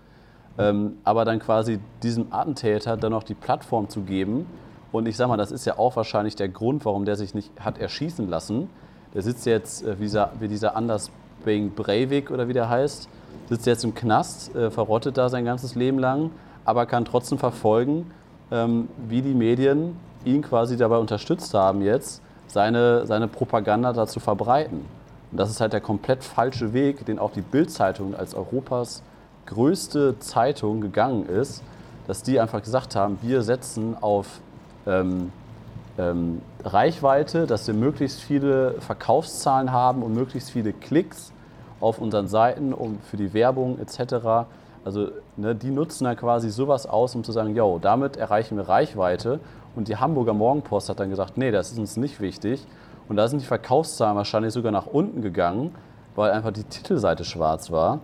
[0.58, 4.46] Ähm, aber dann quasi diesem Attentäter dann noch die Plattform zu geben.
[4.92, 7.52] Und ich sag mal, das ist ja auch wahrscheinlich der Grund, warum der sich nicht
[7.60, 8.70] hat erschießen lassen.
[9.14, 11.12] Der sitzt jetzt, äh, wie dieser, wie dieser Anders
[11.44, 13.10] Bing Breivik oder wie der heißt,
[13.50, 16.32] sitzt jetzt im Knast, äh, verrottet da sein ganzes Leben lang,
[16.66, 18.12] aber kann trotzdem verfolgen,
[18.52, 24.20] ähm, wie die Medien ihn quasi dabei unterstützt haben, jetzt seine, seine Propaganda da zu
[24.20, 24.86] verbreiten.
[25.32, 29.02] Und das ist halt der komplett falsche Weg, den auch die Bild-Zeitung als Europas
[29.46, 31.64] größte Zeitung gegangen ist,
[32.08, 34.42] dass die einfach gesagt haben, wir setzen auf
[34.86, 35.32] ähm,
[35.98, 41.32] ähm, Reichweite, dass wir möglichst viele Verkaufszahlen haben und möglichst viele Klicks
[41.80, 44.48] auf unseren Seiten um, für die Werbung etc.
[44.84, 48.68] Also ne, die nutzen dann quasi sowas aus, um zu sagen, yo, damit erreichen wir
[48.68, 49.40] Reichweite.
[49.76, 52.66] Und die Hamburger Morgenpost hat dann gesagt, nee, das ist uns nicht wichtig.
[53.12, 55.76] Und da sind die Verkaufszahlen wahrscheinlich sogar nach unten gegangen,
[56.16, 58.00] weil einfach die Titelseite schwarz war.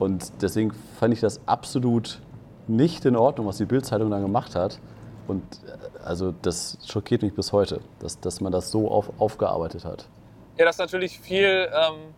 [0.00, 2.18] Und deswegen fand ich das absolut
[2.66, 4.80] nicht in Ordnung, was die Bild-Zeitung da gemacht hat.
[5.28, 9.84] Und äh, also das schockiert mich bis heute, dass, dass man das so auf, aufgearbeitet
[9.84, 10.08] hat.
[10.56, 12.14] Ja, das ist natürlich viel, ähm,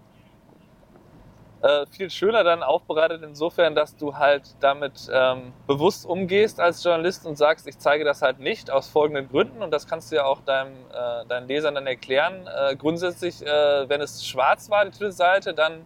[1.63, 7.27] äh, viel schöner dann aufbereitet insofern, dass du halt damit ähm, bewusst umgehst als Journalist
[7.27, 10.25] und sagst, ich zeige das halt nicht aus folgenden Gründen und das kannst du ja
[10.25, 12.47] auch deinem, äh, deinen Lesern dann erklären.
[12.47, 15.85] Äh, grundsätzlich, äh, wenn es schwarz war, die Titelseite, dann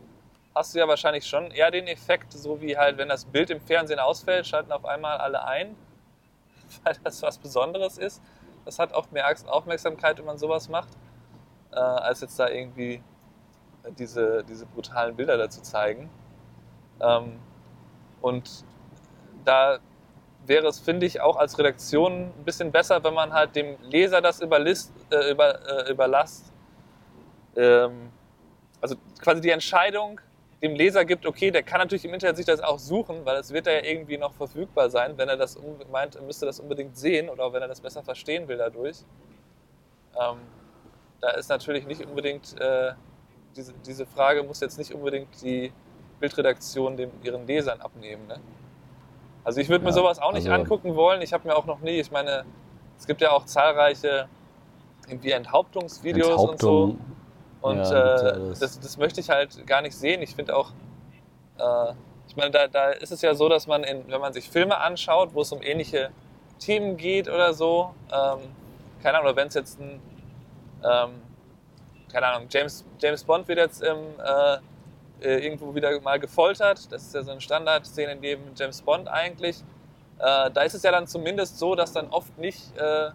[0.54, 3.60] hast du ja wahrscheinlich schon eher den Effekt, so wie halt, wenn das Bild im
[3.60, 5.74] Fernsehen ausfällt, schalten auf einmal alle ein,
[6.84, 8.22] weil das was Besonderes ist.
[8.64, 10.88] Das hat auch mehr Aufmerksamkeit, wenn man sowas macht,
[11.72, 13.02] äh, als jetzt da irgendwie
[13.98, 16.10] diese, diese brutalen Bilder dazu zeigen.
[17.00, 17.38] Ähm,
[18.20, 18.64] und
[19.44, 19.78] da
[20.46, 24.20] wäre es, finde ich, auch als Redaktion ein bisschen besser, wenn man halt dem Leser
[24.20, 26.52] das überlist, äh, über, äh, überlasst.
[27.56, 28.10] Ähm,
[28.80, 30.20] also quasi die Entscheidung
[30.62, 33.52] dem Leser gibt, okay, der kann natürlich im Internet sich das auch suchen, weil es
[33.52, 35.58] wird ja irgendwie noch verfügbar sein, wenn er das
[35.90, 39.04] meint, er müsste das unbedingt sehen oder wenn er das besser verstehen will dadurch.
[40.18, 40.38] Ähm,
[41.20, 42.92] da ist natürlich nicht unbedingt äh,
[43.56, 45.72] diese, diese Frage muss jetzt nicht unbedingt die
[46.20, 48.26] Bildredaktion dem, ihren Lesern abnehmen.
[48.26, 48.40] Ne?
[49.44, 51.22] Also ich würde mir sowas auch nicht also angucken wollen.
[51.22, 52.44] Ich habe mir auch noch nie, ich meine,
[52.98, 54.28] es gibt ja auch zahlreiche
[55.08, 56.98] irgendwie Enthauptungsvideos Enthauptung, und so.
[57.68, 60.22] Und ja, äh, das, das möchte ich halt gar nicht sehen.
[60.22, 60.70] Ich finde auch,
[61.58, 61.92] äh,
[62.26, 64.78] ich meine, da, da ist es ja so, dass man, in, wenn man sich Filme
[64.78, 66.10] anschaut, wo es um ähnliche
[66.58, 68.38] Themen geht oder so, ähm,
[69.02, 70.00] keine Ahnung, oder wenn es jetzt ein
[70.82, 71.10] ähm,
[72.14, 74.58] keine Ahnung, James, James Bond wird jetzt im, äh,
[75.20, 76.90] äh, irgendwo wieder mal gefoltert.
[76.92, 79.62] Das ist ja so eine Standardszene in dem James Bond eigentlich.
[80.18, 83.10] Äh, da ist es ja dann zumindest so, dass dann oft nicht äh,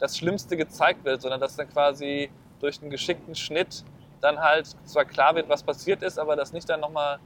[0.00, 3.84] das Schlimmste gezeigt wird, sondern dass dann quasi durch einen geschickten Schnitt
[4.20, 7.20] dann halt zwar klar wird, was passiert ist, aber das nicht dann nochmal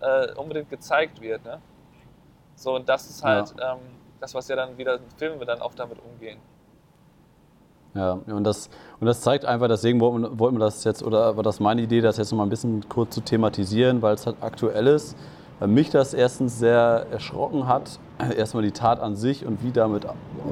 [0.00, 1.42] äh, unbedingt gezeigt wird.
[1.44, 1.62] Ne?
[2.54, 3.72] So, und das ist halt ja.
[3.72, 3.78] ähm,
[4.20, 6.38] das, was ja dann wieder Filme dann auch damit umgehen.
[7.94, 11.58] Ja, und das, und das zeigt einfach, deswegen wollten wir das jetzt, oder war das
[11.58, 14.86] meine Idee, das jetzt noch mal ein bisschen kurz zu thematisieren, weil es halt aktuell
[14.86, 15.16] ist.
[15.58, 17.98] Weil mich das erstens sehr erschrocken hat,
[18.36, 20.06] erstmal die Tat an sich und wie damit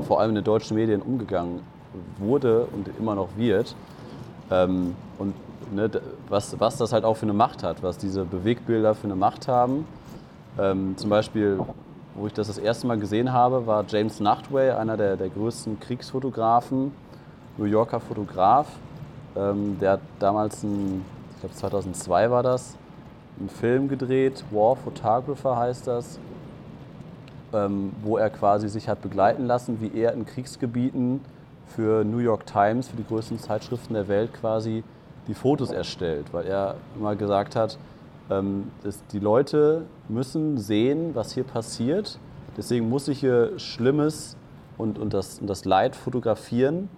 [0.06, 1.60] vor allem in den deutschen Medien umgegangen
[2.18, 3.74] wurde und immer noch wird.
[4.50, 5.34] Ähm, und
[5.72, 5.90] ne,
[6.28, 9.46] was, was das halt auch für eine Macht hat, was diese Bewegbilder für eine Macht
[9.46, 9.86] haben.
[10.58, 11.60] Ähm, zum Beispiel,
[12.16, 15.78] wo ich das das erste Mal gesehen habe, war James Nachtway, einer der, der größten
[15.78, 16.90] Kriegsfotografen
[17.58, 18.68] New Yorker Fotograf.
[19.36, 22.76] Ähm, der hat damals, ein, ich glaube 2002 war das,
[23.38, 26.18] einen Film gedreht, War Photographer heißt das,
[27.52, 31.20] ähm, wo er quasi sich hat begleiten lassen, wie er in Kriegsgebieten
[31.66, 34.82] für New York Times, für die größten Zeitschriften der Welt quasi
[35.28, 37.78] die Fotos erstellt, weil er immer gesagt hat,
[38.30, 38.70] ähm,
[39.12, 42.18] die Leute müssen sehen, was hier passiert.
[42.56, 44.36] Deswegen muss ich hier Schlimmes
[44.76, 46.88] und, und, das, und das Leid fotografieren,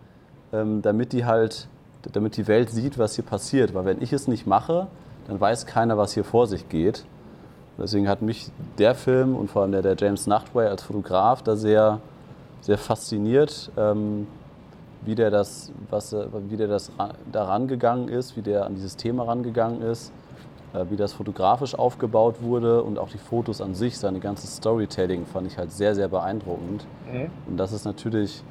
[0.52, 1.68] damit die halt,
[2.12, 3.74] damit die Welt sieht, was hier passiert.
[3.74, 4.88] Weil wenn ich es nicht mache,
[5.26, 7.04] dann weiß keiner, was hier vor sich geht.
[7.78, 11.56] Deswegen hat mich der Film und vor allem der, der James Nachtway als Fotograf da
[11.56, 12.00] sehr,
[12.60, 14.26] sehr fasziniert, ähm,
[15.02, 16.14] wie der das, was,
[16.48, 16.92] wie der das
[17.32, 20.12] da rangegangen ist, wie der an dieses Thema rangegangen ist,
[20.74, 25.24] äh, wie das fotografisch aufgebaut wurde und auch die Fotos an sich, seine ganze Storytelling
[25.24, 26.84] fand ich halt sehr, sehr beeindruckend.
[27.10, 27.30] Mhm.
[27.46, 28.42] Und das ist natürlich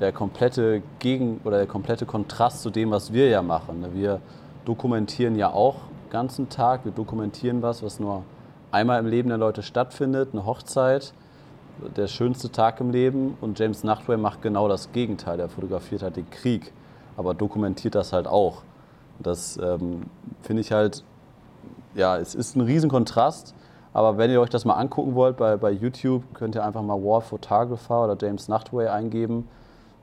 [0.00, 3.80] der komplette Gegen- oder der komplette Kontrast zu dem, was wir ja machen.
[3.80, 3.94] Ne?
[3.94, 4.20] Wir
[4.64, 8.22] dokumentieren ja auch den ganzen Tag, wir dokumentieren was, was nur
[8.70, 11.12] einmal im Leben der Leute stattfindet, eine Hochzeit,
[11.96, 15.38] der schönste Tag im Leben und James Nachtway macht genau das Gegenteil.
[15.40, 16.72] Er fotografiert halt den Krieg,
[17.16, 18.62] aber dokumentiert das halt auch.
[19.18, 20.04] Das ähm,
[20.42, 21.04] finde ich halt,
[21.94, 23.54] ja, es ist ein Riesenkontrast.
[23.92, 27.02] Aber wenn ihr euch das mal angucken wollt, bei, bei YouTube könnt ihr einfach mal
[27.02, 29.48] War Photographer oder James Nachtway eingeben.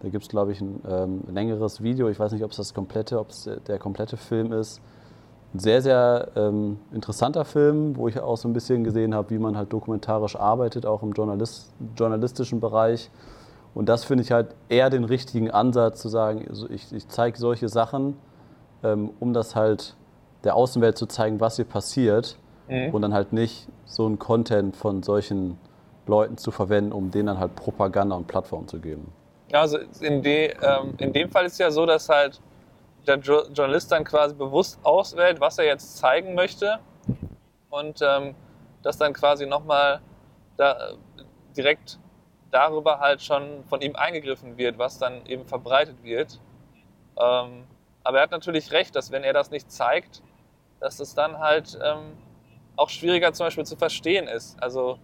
[0.04, 2.10] Da gibt es, glaube ich, ein ähm, längeres Video.
[2.10, 4.82] Ich weiß nicht, ob es das komplette, ob es der komplette Film ist.
[5.54, 9.40] Ein sehr, sehr ähm, interessanter Film, wo ich auch so ein bisschen gesehen habe, wie
[9.40, 13.10] man halt dokumentarisch arbeitet, auch im Journalist, journalistischen Bereich.
[13.74, 17.38] Und das finde ich halt eher den richtigen Ansatz, zu sagen, also ich, ich zeige
[17.38, 18.18] solche Sachen,
[18.84, 19.96] ähm, um das halt
[20.44, 22.38] der Außenwelt zu zeigen, was hier passiert.
[22.68, 22.94] Mhm.
[22.94, 25.58] Und dann halt nicht so einen Content von solchen
[26.08, 29.14] Leuten zu verwenden, um denen dann halt Propaganda und Plattform zu geben.
[29.60, 32.42] Also in, de, ähm, in dem Fall ist es ja so, dass halt
[33.06, 36.80] der jo Journalist dann quasi bewusst auswählt, was er jetzt zeigen möchte
[37.70, 38.36] und ähm,
[38.82, 40.02] das dann quasi nochmal
[40.58, 40.94] da,
[41.56, 42.00] direkt
[42.52, 46.40] darüber halt schon von ihm eingegriffen wird, was dann eben verbreitet wird.
[47.20, 47.66] Ähm,
[48.04, 50.22] aber er hat natürlich recht, dass wenn er das nicht zeigt,
[50.80, 52.18] dass es dann halt ähm,
[52.76, 54.62] auch schwieriger zum Beispiel zu verstehen ist.
[54.62, 55.00] Also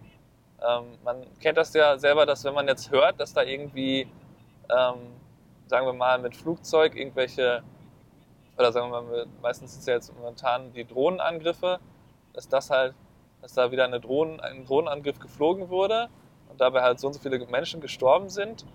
[0.60, 4.08] ähm, man kennt das ja selber, dass wenn man jetzt hört, dass da irgendwie
[4.76, 4.98] ähm,
[5.66, 7.62] sagen wir mal, mit Flugzeug irgendwelche,
[8.58, 11.78] oder sagen wir mal, meistens ist ja jetzt momentan die Drohnenangriffe,
[12.32, 12.94] dass das halt,
[13.42, 16.08] dass da wieder eine Drohnen, ein Drohnenangriff geflogen wurde
[16.48, 18.66] und dabei halt so und so viele Menschen gestorben sind,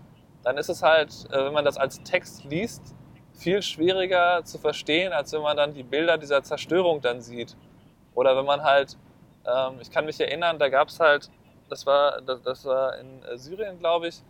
[0.43, 2.95] dann ist es halt, äh, wenn man das als Text liest,
[3.33, 7.55] viel schwieriger zu verstehen, als wenn man dann die Bilder dieser Zerstörung dann sieht.
[8.13, 8.97] Oder wenn man halt,
[9.45, 11.29] ähm, ich kann mich erinnern, da gab es halt,
[11.69, 14.21] das war, das, das war in äh, Syrien, glaube ich,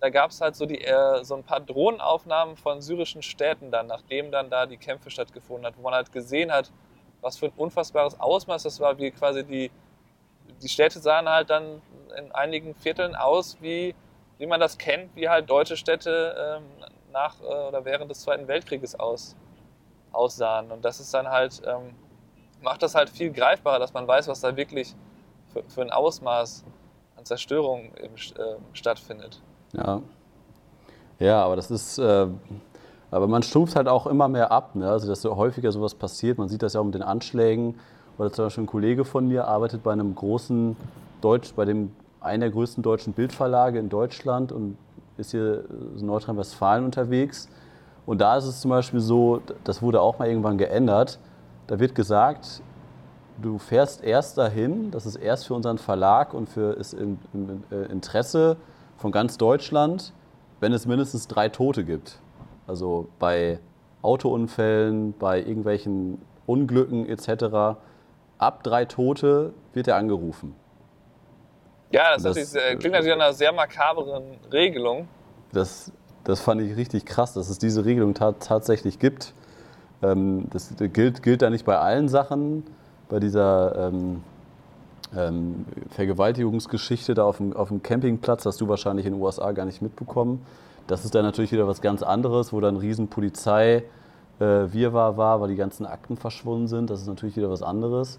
[0.00, 3.86] da gab es halt so, die, äh, so ein paar Drohnenaufnahmen von syrischen Städten dann,
[3.86, 6.70] nachdem dann da die Kämpfe stattgefunden hat, wo man halt gesehen hat,
[7.22, 9.70] was für ein unfassbares Ausmaß das war, wie quasi die,
[10.62, 11.80] die Städte sahen halt dann
[12.18, 13.94] in einigen Vierteln aus, wie,
[14.38, 16.64] wie man das kennt, wie halt deutsche Städte ähm,
[17.12, 19.34] nach äh, oder während des Zweiten Weltkrieges aus,
[20.12, 20.70] aussahen.
[20.70, 21.94] Und das ist dann halt, ähm,
[22.60, 24.94] macht das halt viel greifbarer, dass man weiß, was da wirklich
[25.52, 26.64] für, für ein Ausmaß
[27.16, 29.40] an Zerstörung eben, äh, stattfindet.
[29.72, 30.00] Ja.
[31.18, 32.26] Ja, aber das ist, äh,
[33.10, 34.90] aber man stumpft halt auch immer mehr ab, ne?
[34.90, 36.38] also desto häufiger sowas passiert.
[36.38, 37.76] Man sieht das ja auch mit den Anschlägen.
[38.18, 40.76] Oder zum Beispiel ein Kollege von mir arbeitet bei einem großen
[41.20, 44.76] Deutsch, bei dem einen der größten deutschen Bildverlage in Deutschland und
[45.16, 45.64] ist hier
[45.98, 47.48] in Nordrhein-Westfalen unterwegs.
[48.04, 51.18] Und da ist es zum Beispiel so, das wurde auch mal irgendwann geändert.
[51.66, 52.62] Da wird gesagt,
[53.40, 57.06] du fährst erst dahin, das ist erst für unseren Verlag und für das äh,
[57.90, 58.56] Interesse
[58.96, 60.12] von ganz Deutschland,
[60.60, 62.18] wenn es mindestens drei Tote gibt.
[62.66, 63.60] Also bei
[64.02, 67.78] Autounfällen, bei irgendwelchen Unglücken etc.
[68.38, 70.54] Ab drei Tote wird er angerufen.
[71.90, 75.08] Ja, das, das ist, äh, klingt natürlich nach einer sehr makaberen Regelung.
[75.52, 75.92] Das,
[76.24, 79.34] das fand ich richtig krass, dass es diese Regelung ta tatsächlich gibt.
[80.02, 82.64] Ähm, das gilt, gilt da nicht bei allen Sachen.
[83.08, 84.24] Bei dieser ähm,
[85.14, 89.64] ähm, Vergewaltigungsgeschichte da auf dem, auf dem Campingplatz hast du wahrscheinlich in den USA gar
[89.64, 90.44] nicht mitbekommen.
[90.86, 93.84] Das ist dann natürlich wieder was ganz anderes, wo dann riesen Polizei
[94.38, 96.90] äh, Wirrwarr war, weil die ganzen Akten verschwunden sind.
[96.90, 98.18] Das ist natürlich wieder was anderes.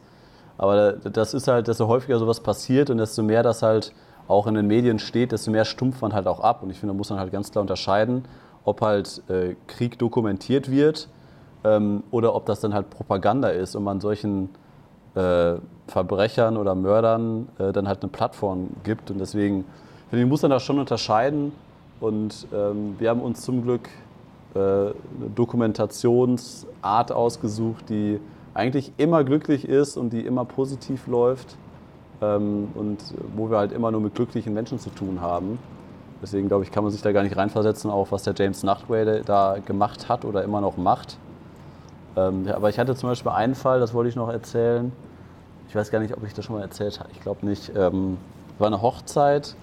[0.57, 3.93] Aber das ist halt, desto häufiger sowas passiert und desto mehr das halt
[4.27, 6.63] auch in den Medien steht, desto mehr stumpft man halt auch ab.
[6.63, 8.25] Und ich finde, da muss man halt ganz klar unterscheiden,
[8.65, 11.07] ob halt äh, Krieg dokumentiert wird
[11.63, 14.49] ähm, oder ob das dann halt Propaganda ist und man solchen
[15.17, 15.55] äh,
[15.87, 19.09] Verbrechern oder Mördern äh, dann halt eine Plattform gibt.
[19.09, 19.65] Und deswegen
[20.09, 21.51] finde ich, muss man da schon unterscheiden.
[21.99, 23.89] Und ähm, wir haben uns zum Glück
[24.53, 24.93] äh, eine
[25.35, 28.19] Dokumentationsart ausgesucht, die
[28.53, 31.57] eigentlich immer glücklich ist und die immer positiv läuft
[32.21, 32.99] ähm, und
[33.35, 35.59] wo wir halt immer nur mit glücklichen Menschen zu tun haben.
[36.21, 39.21] Deswegen glaube ich, kann man sich da gar nicht reinversetzen, auch was der James Nachtway
[39.23, 41.17] da gemacht hat oder immer noch macht.
[42.15, 44.91] Ähm, aber ich hatte zum Beispiel einen Fall, das wollte ich noch erzählen.
[45.69, 47.09] Ich weiß gar nicht, ob ich das schon mal erzählt habe.
[47.11, 47.71] Ich glaube nicht.
[47.75, 48.17] Ähm,
[48.57, 49.55] war eine Hochzeit.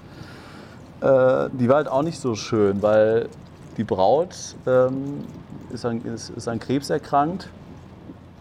[1.01, 3.29] Äh, die war halt auch nicht so schön, weil
[3.77, 4.37] die Braut
[4.67, 5.25] ähm,
[5.73, 7.49] ist, an, ist, ist an Krebs erkrankt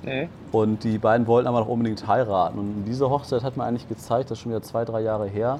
[0.03, 0.29] Mhm.
[0.51, 2.59] Und die beiden wollten aber noch unbedingt heiraten.
[2.59, 5.59] Und diese Hochzeit hat mir eigentlich gezeigt, das ist schon wieder zwei, drei Jahre her,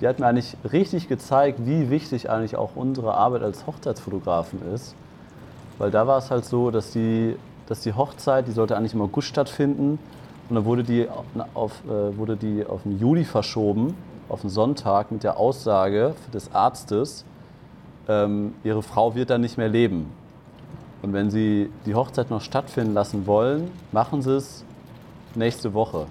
[0.00, 4.94] die hat mir eigentlich richtig gezeigt, wie wichtig eigentlich auch unsere Arbeit als Hochzeitsfotografen ist.
[5.78, 9.02] Weil da war es halt so, dass die, dass die Hochzeit, die sollte eigentlich im
[9.02, 9.98] August stattfinden.
[10.48, 11.06] Und dann wurde die
[11.54, 13.94] auf, äh, wurde die auf den Juli verschoben,
[14.28, 17.24] auf den Sonntag, mit der Aussage des Arztes,
[18.08, 20.10] ähm, ihre Frau wird dann nicht mehr leben.
[21.02, 24.64] Und wenn Sie die Hochzeit noch stattfinden lassen wollen, machen Sie es
[25.34, 26.06] nächste Woche.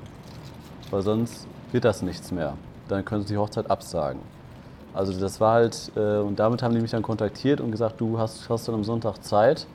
[0.91, 2.53] Weil sonst wird das nichts mehr.
[2.87, 4.21] Dann können Sie die Hochzeit absagen.
[4.93, 8.17] Also das war halt, äh, und damit haben die mich dann kontaktiert und gesagt, du
[8.17, 9.67] hast, hast dann am Sonntag Zeit.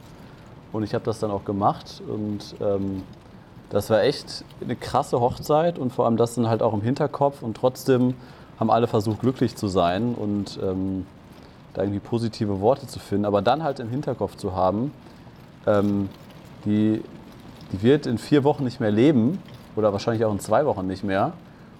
[0.73, 2.01] Und ich habe das dann auch gemacht.
[2.09, 3.03] Und ähm,
[3.73, 7.43] das war echt eine krasse Hochzeit und vor allem das dann halt auch im Hinterkopf.
[7.43, 8.15] Und trotzdem
[8.61, 10.15] haben alle versucht, glücklich zu sein.
[10.15, 11.07] Und ähm,
[11.73, 14.93] da irgendwie positive Worte zu finden, aber dann halt im Hinterkopf zu haben,
[15.67, 16.11] ähm,
[16.67, 17.03] die,
[17.73, 19.41] die wird in vier Wochen nicht mehr leben
[19.75, 21.33] oder wahrscheinlich auch in zwei Wochen nicht mehr.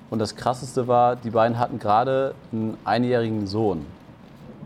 [0.09, 3.85] Und das Krasseste war, die beiden hatten gerade einen einjährigen Sohn,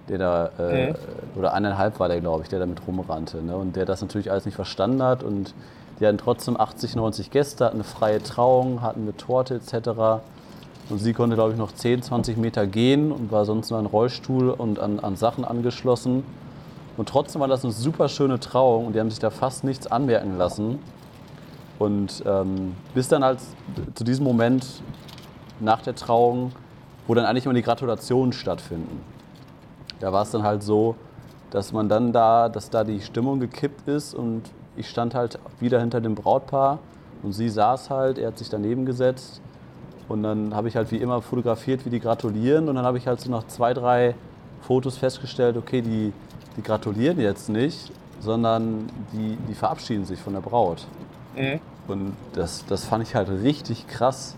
[0.09, 0.95] der da, äh, okay.
[1.37, 3.43] oder eineinhalb war der, glaube ich, der damit rumrannte.
[3.43, 3.57] Ne?
[3.57, 5.25] Und der das natürlich alles nicht verstanden hat.
[5.25, 5.55] Und
[5.99, 10.23] die hatten trotzdem 80, 90 Gäste, hatten eine freie Trauung, hatten eine Torte etc.
[10.89, 13.87] Und sie konnte, glaube ich, noch 10, 20 Meter gehen und war sonst nur an
[13.87, 16.25] Rollstuhl und an, an Sachen angeschlossen.
[16.97, 19.87] Und trotzdem war das eine super schöne Trauung und die haben sich da fast nichts
[19.87, 20.79] anmerken lassen.
[21.79, 23.41] Und ähm, bis dann halt
[23.95, 24.67] zu diesem Moment
[25.61, 26.53] nach der Trauung,
[27.07, 29.01] wo dann eigentlich immer die Gratulationen stattfinden.
[30.01, 30.97] Da war es dann halt so,
[31.51, 34.43] dass man dann da, dass da die Stimmung gekippt ist und
[34.77, 36.79] ich stand halt wieder hinter dem Brautpaar
[37.23, 39.41] und sie saß halt, er hat sich daneben gesetzt
[40.09, 42.69] und dann habe ich halt wie immer fotografiert, wie die gratulieren.
[42.69, 44.15] Und dann habe ich halt so nach zwei, drei
[44.63, 46.13] Fotos festgestellt, okay, die,
[46.57, 50.87] die gratulieren jetzt nicht, sondern die, die verabschieden sich von der Braut.
[51.37, 51.61] Mhm.
[51.89, 54.37] Und das, das fand ich halt richtig krass.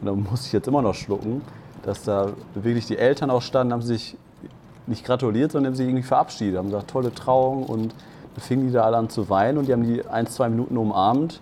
[0.00, 1.42] Und da muss ich jetzt immer noch schlucken,
[1.82, 4.16] dass da wirklich die Eltern auch standen, haben sich
[4.86, 7.94] nicht gratuliert, sondern haben sich irgendwie verabschiedet, haben gesagt, tolle Trauung und
[8.40, 11.40] fingen die da alle an zu weinen und die haben die ein, zwei Minuten umarmt.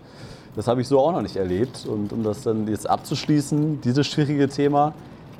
[0.54, 1.86] Das habe ich so auch noch nicht erlebt.
[1.86, 4.92] Und um das dann jetzt abzuschließen, dieses schwierige Thema,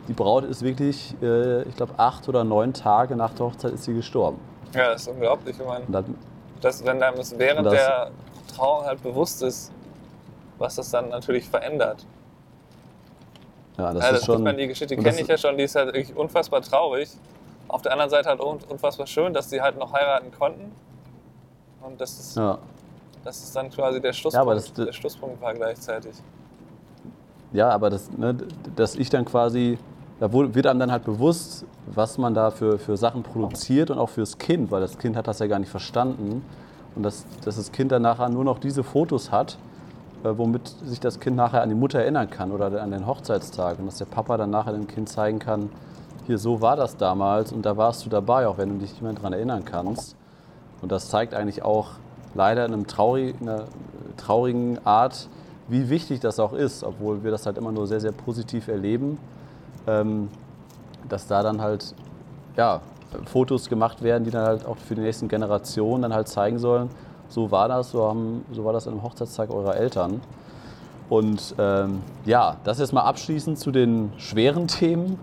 [0.09, 3.85] die Braut ist wirklich, äh, ich glaube, acht oder neun Tage nach der Hochzeit ist
[3.85, 4.39] sie gestorben.
[4.75, 5.57] Ja, das ist unglaublich.
[5.61, 6.15] Ich meine, dann,
[6.63, 8.11] dass, wenn einem es während Das- der
[8.57, 9.71] Trauung halt bewusst ist,
[10.59, 12.07] was das dann natürlich verändert.
[13.79, 14.37] ja, das ja, ist das schon.
[14.39, 17.11] ich meine, die Geschichte kenne das- ich ja schon, die ist halt wirklich unfassbar traurig.
[17.69, 20.73] Auf der anderen Seite halt un- unfassbar schön, dass sie halt noch heiraten konnten.
[21.87, 22.59] Und das ist, Ja.
[23.25, 26.13] das ist dann quasi der Schlusspunkt, Ja, aber das- der Schlusspunkt war gleichzeitig.
[27.53, 28.35] Ja, aber das, ne,
[28.77, 29.79] dass ich dann quasi,
[30.21, 34.09] da wird einem dann halt bewusst, was man da für, für Sachen produziert und auch
[34.09, 36.45] fürs Kind, weil das Kind hat das ja gar nicht verstanden.
[36.95, 39.59] Und dass, dass das Kind dann nachher nur noch diese Fotos hat,
[40.25, 43.79] äh, womit sich das Kind nachher an die Mutter erinnern kann oder an den Hochzeitstag.
[43.79, 45.71] Und dass der Papa dann nachher dem Kind zeigen kann,
[46.27, 49.03] hier, so war das damals und da warst du dabei, auch wenn du dich nicht
[49.03, 50.17] mehr daran erinnern kannst.
[50.83, 51.91] Und das zeigt eigentlich auch
[52.35, 53.65] leider in, traurig, in einer
[54.17, 55.29] traurigen Art,
[55.69, 59.19] wie wichtig das auch ist, obwohl wir das halt immer nur sehr, sehr positiv erleben,
[59.87, 60.29] ähm,
[61.09, 61.95] dass da dann halt
[62.57, 62.81] ja,
[63.27, 66.91] Fotos gemacht werden, die dann halt auch für die nächsten Generationen dann halt zeigen sollen,
[67.29, 70.21] so war das, so, haben, so war das an dem Hochzeitstag eurer Eltern.
[71.09, 75.19] Und ähm, ja, das jetzt mal abschließend zu den schweren Themen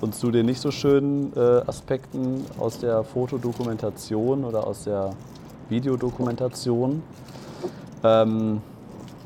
[0.00, 5.10] und zu den nicht so schönen äh, Aspekten aus der Fotodokumentation oder aus der
[5.68, 7.02] Videodokumentation.
[8.04, 8.60] Ähm,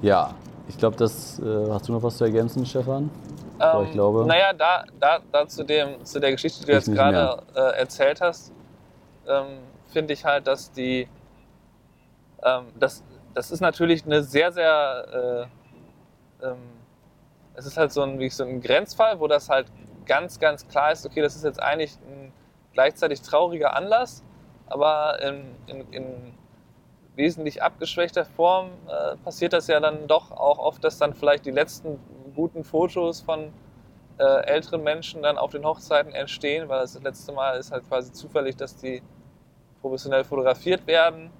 [0.02, 0.34] ja,
[0.68, 3.10] ich glaube, das äh, hast du noch was zu ergänzen, Stefan?
[3.58, 6.90] Aber ich glaube- Naja, da, da, da zu, dem, zu der Geschichte, die du jetzt
[6.92, 8.52] gerade äh, erzählt hast,
[9.28, 11.08] ähm, finde ich halt, dass die.
[12.42, 13.02] Ähm, das,
[13.34, 15.48] das ist natürlich eine sehr, sehr.
[16.42, 16.56] Äh, ähm,
[17.54, 19.66] es ist halt so ein, wie so ein Grenzfall, wo das halt
[20.06, 22.32] ganz, ganz klar ist, okay, das ist jetzt eigentlich ein
[22.72, 24.24] gleichzeitig trauriger Anlass,
[24.66, 26.34] aber in, in, in
[27.16, 31.50] wesentlich abgeschwächter Form äh, passiert das ja dann doch auch oft, dass dann vielleicht die
[31.50, 31.98] letzten
[32.34, 33.52] guten Fotos von
[34.18, 38.12] äh, älteren Menschen dann auf den Hochzeiten entstehen, weil das letzte Mal ist halt quasi
[38.12, 39.02] zufällig, dass die
[39.80, 41.30] professionell fotografiert werden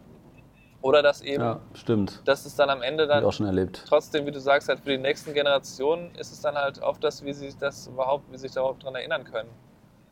[0.83, 2.23] oder dass eben, Ja, stimmt.
[2.25, 3.85] dass es dann am Ende dann auch schon erlebt.
[3.87, 7.25] trotzdem, wie du sagst, halt für die nächsten Generationen ist es dann halt oft das,
[7.25, 9.51] wie sie das überhaupt, wie sich darauf dran erinnern können.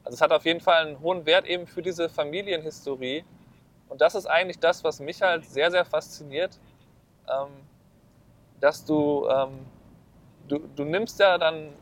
[0.04, 3.24] Also es hat auf jeden Fall einen hohen Wert eben für diese Familienhistorie.
[3.88, 6.58] Und das ist eigentlich das, was mich halt sehr, sehr fasziniert,
[7.28, 7.48] ähm,
[8.60, 9.66] dass du, ähm,
[10.48, 11.72] du, du nimmst ja dann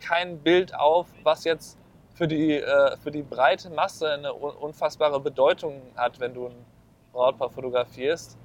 [0.00, 1.78] kein Bild auf, was jetzt
[2.14, 6.66] für die, äh, für die breite Masse eine un- unfassbare Bedeutung hat, wenn du ein
[7.14, 8.36] Brautpaar fotografierst.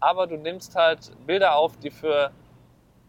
[0.00, 2.32] Aber du nimmst halt Bilder auf, die für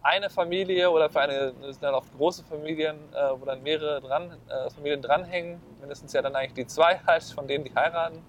[0.04, 4.00] eine Familie oder für eine, das sind dann oft große Familien, äh, wo dann mehrere
[4.00, 8.24] dran, äh, Familien dranhängen, mindestens ja dann eigentlich die zwei halt, von denen die heiraten.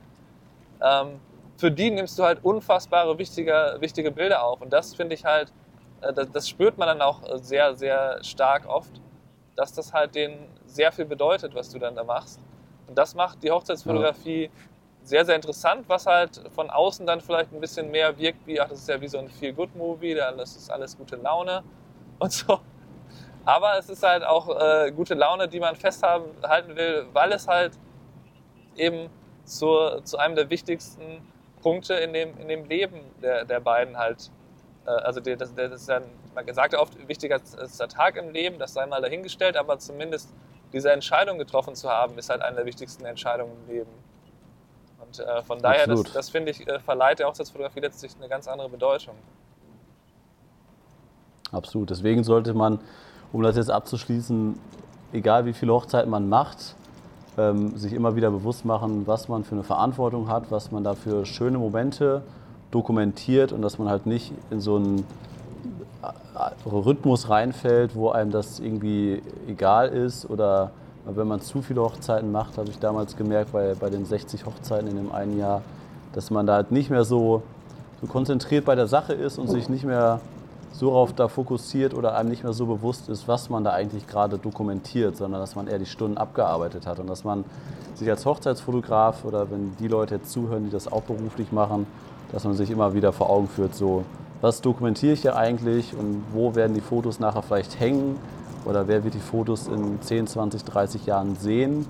[0.82, 1.20] Ähm,
[1.58, 4.62] für die nimmst du halt unfassbare wichtige, wichtige Bilder auf.
[4.62, 5.52] Und das finde ich halt,
[6.00, 9.00] äh, das, das spürt man dann auch äh, sehr, sehr stark oft,
[9.54, 12.40] dass das halt denen sehr viel bedeutet, was du dann da machst.
[12.86, 14.50] Und das macht die Hochzeitsfotografie
[15.06, 18.68] sehr, sehr interessant, was halt von außen dann vielleicht ein bisschen mehr wirkt, wie, ach,
[18.68, 21.62] das ist ja wie so ein Feel-Good-Movie, das ist alles gute Laune
[22.18, 22.58] und so.
[23.44, 27.78] Aber es ist halt auch äh, gute Laune, die man festhalten will, weil es halt
[28.74, 29.08] eben
[29.44, 31.24] zu, zu einem der wichtigsten
[31.62, 34.32] Punkte in dem, in dem Leben der, der beiden halt,
[34.86, 36.00] äh, also der, das, das ist ja,
[36.34, 39.78] man sagt ja oft, wichtiger ist der Tag im Leben, das sei mal dahingestellt, aber
[39.78, 40.34] zumindest
[40.72, 44.15] diese Entscheidung getroffen zu haben, ist halt eine der wichtigsten Entscheidungen im Leben.
[45.18, 46.16] Und äh, von daher, das, Absolut.
[46.16, 49.14] das finde ich, äh, verleiht der Hochzeitsfotografie letztlich eine ganz andere Bedeutung.
[51.52, 51.90] Absolut.
[51.90, 52.80] Deswegen sollte man,
[53.32, 54.58] um das jetzt abzuschließen,
[55.12, 56.74] egal wie viele Hochzeiten man macht,
[57.38, 60.94] ähm, sich immer wieder bewusst machen, was man für eine Verantwortung hat, was man da
[60.94, 62.22] für schöne Momente
[62.70, 65.06] dokumentiert und dass man halt nicht in so einen
[66.02, 70.72] äh, Rhythmus reinfällt, wo einem das irgendwie egal ist oder
[71.14, 74.88] wenn man zu viele Hochzeiten macht, habe ich damals gemerkt bei, bei den 60 Hochzeiten
[74.88, 75.62] in dem einen Jahr,
[76.12, 77.42] dass man da halt nicht mehr so,
[78.00, 80.20] so konzentriert bei der Sache ist und sich nicht mehr
[80.72, 84.06] so darauf da fokussiert oder einem nicht mehr so bewusst ist, was man da eigentlich
[84.06, 87.44] gerade dokumentiert, sondern dass man eher die Stunden abgearbeitet hat und dass man
[87.94, 91.86] sich als Hochzeitsfotograf oder wenn die Leute jetzt zuhören, die das auch beruflich machen,
[92.32, 94.04] dass man sich immer wieder vor Augen führt, so
[94.42, 98.18] was dokumentiere ich hier eigentlich und wo werden die Fotos nachher vielleicht hängen
[98.66, 101.86] oder wer wird die Fotos in 10, 20, 30 Jahren sehen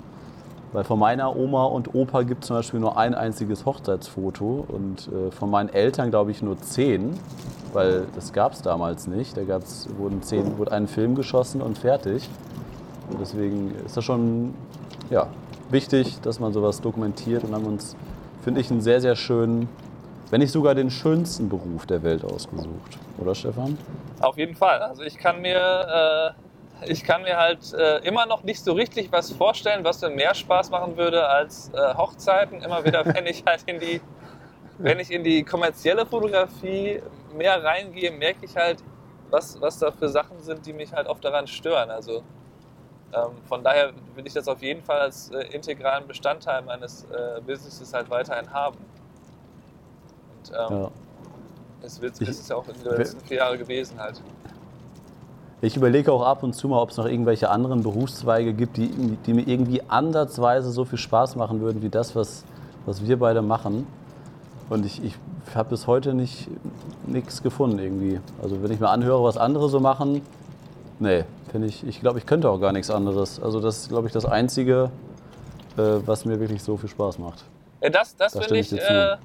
[0.73, 5.07] Weil von meiner Oma und Opa gibt es zum Beispiel nur ein einziges Hochzeitsfoto und
[5.07, 7.17] äh, von meinen Eltern glaube ich nur zehn,
[7.73, 9.37] weil das gab es damals nicht.
[9.37, 12.29] Da gab's, wurden zehn, wurde ein Film geschossen und fertig.
[13.09, 14.53] Und deswegen ist das schon
[15.09, 15.27] ja,
[15.69, 17.95] wichtig, dass man sowas dokumentiert und haben uns,
[18.43, 19.69] finde ich, einen sehr, sehr schönen,
[20.29, 22.97] wenn nicht sogar den schönsten Beruf der Welt ausgesucht.
[23.17, 23.77] Oder Stefan?
[24.19, 24.79] Auf jeden Fall.
[24.79, 26.46] Also ich kann mir, äh,
[26.85, 30.33] ich kann mir halt äh, immer noch nicht so richtig was vorstellen, was mir mehr
[30.33, 32.61] Spaß machen würde als äh, Hochzeiten.
[32.61, 34.01] Immer wieder, wenn ich halt in die,
[34.77, 37.01] wenn ich in die kommerzielle Fotografie
[37.35, 38.79] mehr reingehe, merke ich halt,
[39.29, 41.89] was, was da für Sachen sind, die mich halt oft daran stören.
[41.89, 42.23] Also
[43.13, 47.41] ähm, von daher will ich das auf jeden Fall als äh, integralen Bestandteil meines äh,
[47.41, 48.77] Businesses halt weiterhin haben.
[50.37, 50.91] Und ähm, Ja.
[51.81, 54.21] das wird Ich- das ist ja auch in den letzten vier Jahren gewesen halt.
[55.61, 58.89] Ich überlege auch ab und zu mal, ob es noch irgendwelche anderen Berufszweige gibt, die,
[59.25, 62.43] die mir irgendwie ansatzweise so viel Spaß machen würden wie das, was,
[62.85, 63.87] was wir beide machen.
[64.69, 65.15] Und ich, ich
[65.55, 66.47] habe bis heute nicht
[67.07, 68.19] nichts gefunden irgendwie.
[68.41, 70.21] Also wenn ich mir anhöre, was andere so machen,
[70.99, 73.41] nee, finde ich, ich glaube, ich könnte auch gar nichts anderes.
[73.41, 74.91] Also das ist, glaube ich, das Einzige,
[75.77, 77.43] äh, was mir wirklich so viel Spaß macht.
[77.81, 79.15] Ja, das das Da finde ich, ich äh,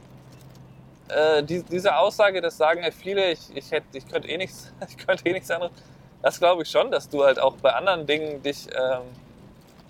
[1.09, 4.72] äh, die, diese Aussage, das sagen ja viele, ich, ich, hätte, ich, könnte eh nichts,
[4.89, 5.72] ich könnte eh nichts anderes.
[6.23, 9.03] Das glaube ich schon, dass du halt auch bei anderen Dingen dich, ähm,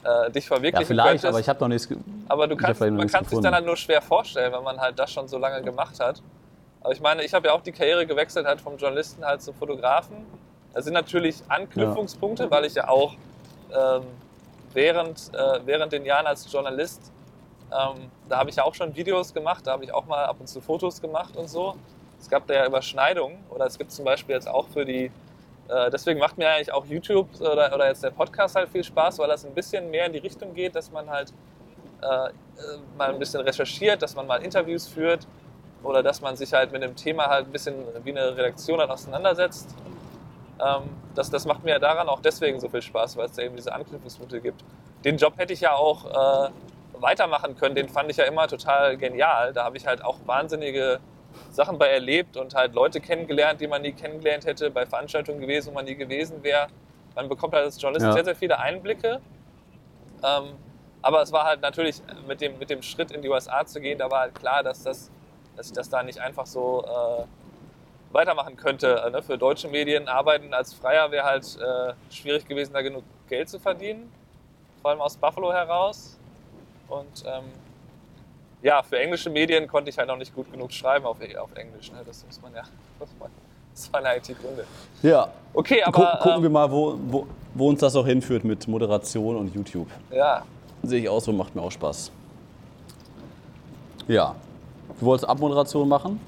[0.02, 1.26] äh, dich verwirklichen Ja, vielleicht, könntest.
[1.26, 1.88] aber ich habe noch nichts.
[2.28, 5.12] Aber du kannst, man kann sich dann halt nur schwer vorstellen, wenn man halt das
[5.12, 6.22] schon so lange gemacht hat.
[6.80, 9.54] Aber ich meine, ich habe ja auch die Karriere gewechselt halt vom Journalisten halt zum
[9.54, 10.16] Fotografen.
[10.74, 13.12] Das sind natürlich Anknüpfungspunkte, weil ich ja auch
[13.72, 14.02] ähm,
[14.72, 17.12] während, äh, während den Jahren als Journalist,
[17.70, 20.36] ähm, da habe ich ja auch schon Videos gemacht, da habe ich auch mal ab
[20.40, 21.74] und zu Fotos gemacht und so.
[22.18, 25.10] Es gab da ja Überschneidungen oder es gibt zum Beispiel jetzt auch für die,
[25.68, 29.18] äh, deswegen macht mir eigentlich auch YouTube oder, oder jetzt der Podcast halt viel Spaß,
[29.18, 31.32] weil das ein bisschen mehr in die Richtung geht, dass man halt
[32.02, 32.30] äh, äh,
[32.98, 35.26] mal ein bisschen recherchiert, dass man mal Interviews führt
[35.82, 38.90] oder dass man sich halt mit dem Thema halt ein bisschen wie eine Redaktion halt
[38.90, 39.74] auseinandersetzt.
[40.60, 40.82] Ähm,
[41.14, 43.72] das, das macht mir daran auch deswegen so viel Spaß, weil es da eben diese
[43.72, 44.64] Anknüpfungspunkte gibt.
[45.04, 46.50] Den Job hätte ich ja auch äh,
[47.00, 49.52] weitermachen können, den fand ich ja immer total genial.
[49.52, 51.00] Da habe ich halt auch wahnsinnige
[51.52, 55.70] Sachen bei erlebt und halt Leute kennengelernt, die man nie kennengelernt hätte, bei Veranstaltungen gewesen,
[55.70, 56.68] wo man nie gewesen wäre.
[57.14, 58.12] Man bekommt halt als Journalist Ja.
[58.14, 59.20] sehr, sehr viele Einblicke.
[60.24, 60.54] Ähm,
[61.02, 63.98] aber es war halt natürlich mit dem, mit dem Schritt in die USA zu gehen,
[63.98, 65.10] da war halt klar, dass, das,
[65.56, 67.24] dass ich das da nicht einfach so äh,
[68.14, 69.02] weitermachen könnte.
[69.04, 69.22] Äh, ne?
[69.22, 73.58] Für deutsche Medien arbeiten als Freier wäre halt äh, schwierig gewesen, da genug Geld zu
[73.58, 74.10] verdienen.
[74.80, 76.18] Vor allem aus Buffalo heraus.
[76.88, 77.44] Und ähm,
[78.62, 81.90] ja, für englische Medien konnte ich halt noch nicht gut genug schreiben auf, auf Englisch.
[81.92, 82.02] Ne?
[82.06, 82.62] Das muss man ja.
[82.98, 83.30] Muss man,
[83.74, 84.64] das waren ja IT-Gründe.
[85.02, 86.18] Ja, Okay, Guck, aber.
[86.22, 89.88] gucken wir ähm, mal, wo, wo, wo uns das auch hinführt mit Moderation und YouTube.
[90.10, 90.42] ja,
[90.82, 92.10] Sehe ich auch so, macht mir auch Spaß.
[94.08, 94.34] Ja.
[94.98, 96.18] Du wolltest Abmoderation machen?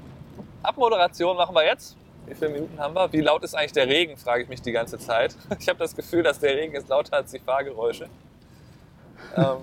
[0.63, 1.97] Abmoderation machen wir jetzt.
[2.27, 3.13] Wie viele Minuten haben wir?
[3.13, 5.35] Wie laut ist eigentlich der Regen, frage ich mich die ganze Zeit.
[5.59, 8.09] Ich habe das Gefühl, dass der Regen ist lauter als die Fahrgeräusche.
[9.37, 9.57] Ähm,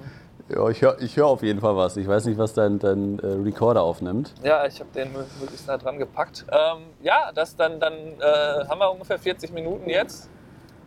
[0.49, 1.97] Ja, ich höre ich hör auf jeden Fall was.
[1.97, 4.33] Ich weiß nicht, was dein, dein äh, Recorder aufnimmt.
[4.43, 6.45] ja, ich habe den möglichst nah dran gepackt.
[6.49, 10.29] Ähm, ja, das dann, dann äh, haben wir ungefähr 40 Minuten jetzt.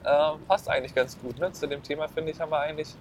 [0.04, 1.38] Ähm, passt eigentlich ganz gut.
[1.38, 1.50] Ne?
[1.52, 2.94] Zu dem Thema, finde ich, haben wir eigentlich,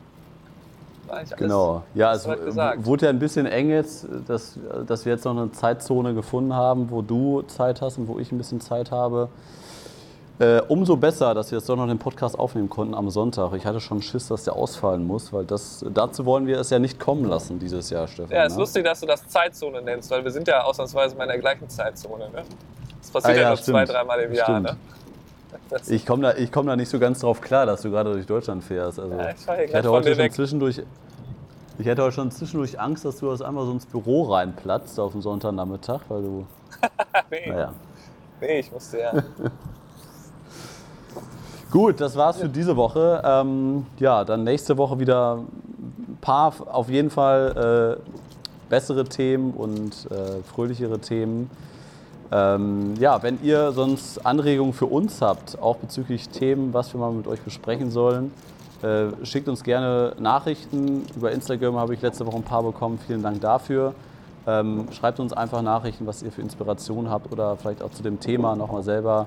[1.10, 1.84] eigentlich alles Genau.
[1.94, 2.86] Ja, es gesagt.
[2.86, 6.90] wurde ja ein bisschen eng jetzt, dass, dass wir jetzt noch eine Zeitzone gefunden haben,
[6.90, 9.28] wo du Zeit hast und wo ich ein bisschen Zeit habe.
[10.44, 13.54] Äh, umso besser, dass wir jetzt doch noch den Podcast aufnehmen konnten am Sonntag.
[13.54, 16.80] Ich hatte schon Schiss, dass der ausfallen muss, weil das, dazu wollen wir es ja
[16.80, 18.36] nicht kommen lassen dieses Jahr, Stefan.
[18.36, 18.60] Ja, ist ne?
[18.60, 21.70] lustig, dass du das Zeitzone nennst, weil wir sind ja ausnahmsweise mal in der gleichen
[21.70, 22.30] Zeitzone.
[22.30, 22.44] Ne?
[23.00, 24.46] Das passiert Ah, ja, ja, nur zwei, dreimal im Jahr.
[24.46, 24.64] Stimmt.
[24.64, 24.78] Ne?
[25.70, 28.12] Das, Ich komme da, ich komm da nicht so ganz drauf klar, dass du gerade
[28.12, 29.00] durch Deutschland fährst.
[29.00, 30.82] Also, Ja, ich ich hatte heute schon zwischendurch.
[31.80, 35.14] Ich hätte heute schon zwischendurch Angst, dass du aus einmal so ins Büro reinplatzt auf
[35.14, 36.46] dem Sonntagnachmittag, weil du.
[37.32, 37.74] nee, Naja.
[38.42, 39.14] nee, ich musste ja.
[41.74, 43.20] Gut, das war's für diese Woche.
[43.26, 50.08] Ähm, ja, dann nächste Woche wieder ein paar auf jeden Fall äh, bessere Themen und
[50.12, 51.50] äh, fröhlichere Themen.
[52.32, 57.12] Ähm, ja, wenn ihr sonst Anregungen für uns habt, auch bezüglich Themen, was wir mal
[57.12, 58.32] mit euch besprechen sollen,
[58.84, 61.08] äh, schickt uns gerne Nachrichten.
[61.16, 63.00] Über Instagram habe ich letzte Woche ein paar bekommen.
[63.08, 63.96] Vielen Dank dafür.
[64.46, 68.20] Ähm, schreibt uns einfach Nachrichten, was ihr für Inspiration habt oder vielleicht auch zu dem
[68.20, 69.26] Thema nochmal selber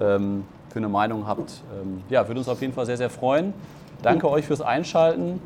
[0.00, 1.62] ähm, für eine Meinung habt.
[1.80, 3.52] Ähm, ja, würde uns auf jeden Fall sehr, sehr freuen.
[4.02, 5.40] Danke euch fürs Einschalten.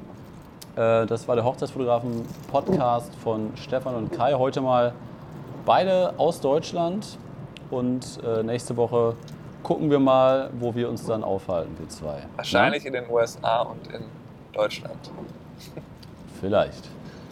[0.77, 4.35] Äh, das war der Hochzeitsfotografen-Podcast von Stefan und Kai.
[4.35, 4.93] Heute mal
[5.64, 7.18] beide aus Deutschland.
[7.70, 9.14] Und äh, nächste Woche
[9.64, 12.22] gucken wir mal, wo wir uns dann aufhalten, wir zwei.
[12.37, 14.05] Wahrscheinlich in den USA und in
[14.53, 15.11] Deutschland.
[15.74, 15.83] Ja?
[16.41, 16.89] Vielleicht.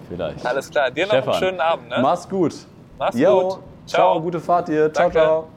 [0.09, 0.45] Vielleicht.
[0.45, 0.91] Alles klar.
[0.91, 1.89] Dir noch Stefan, einen schönen Abend.
[1.89, 1.99] Ne?
[2.03, 2.55] Mach's gut.
[2.99, 3.59] Mach's Jo, gut.
[3.87, 4.21] Ciao.
[4.21, 4.93] Gute Fahrt dir.
[4.93, 5.13] Ciao, Danke.
[5.13, 5.54] ciao.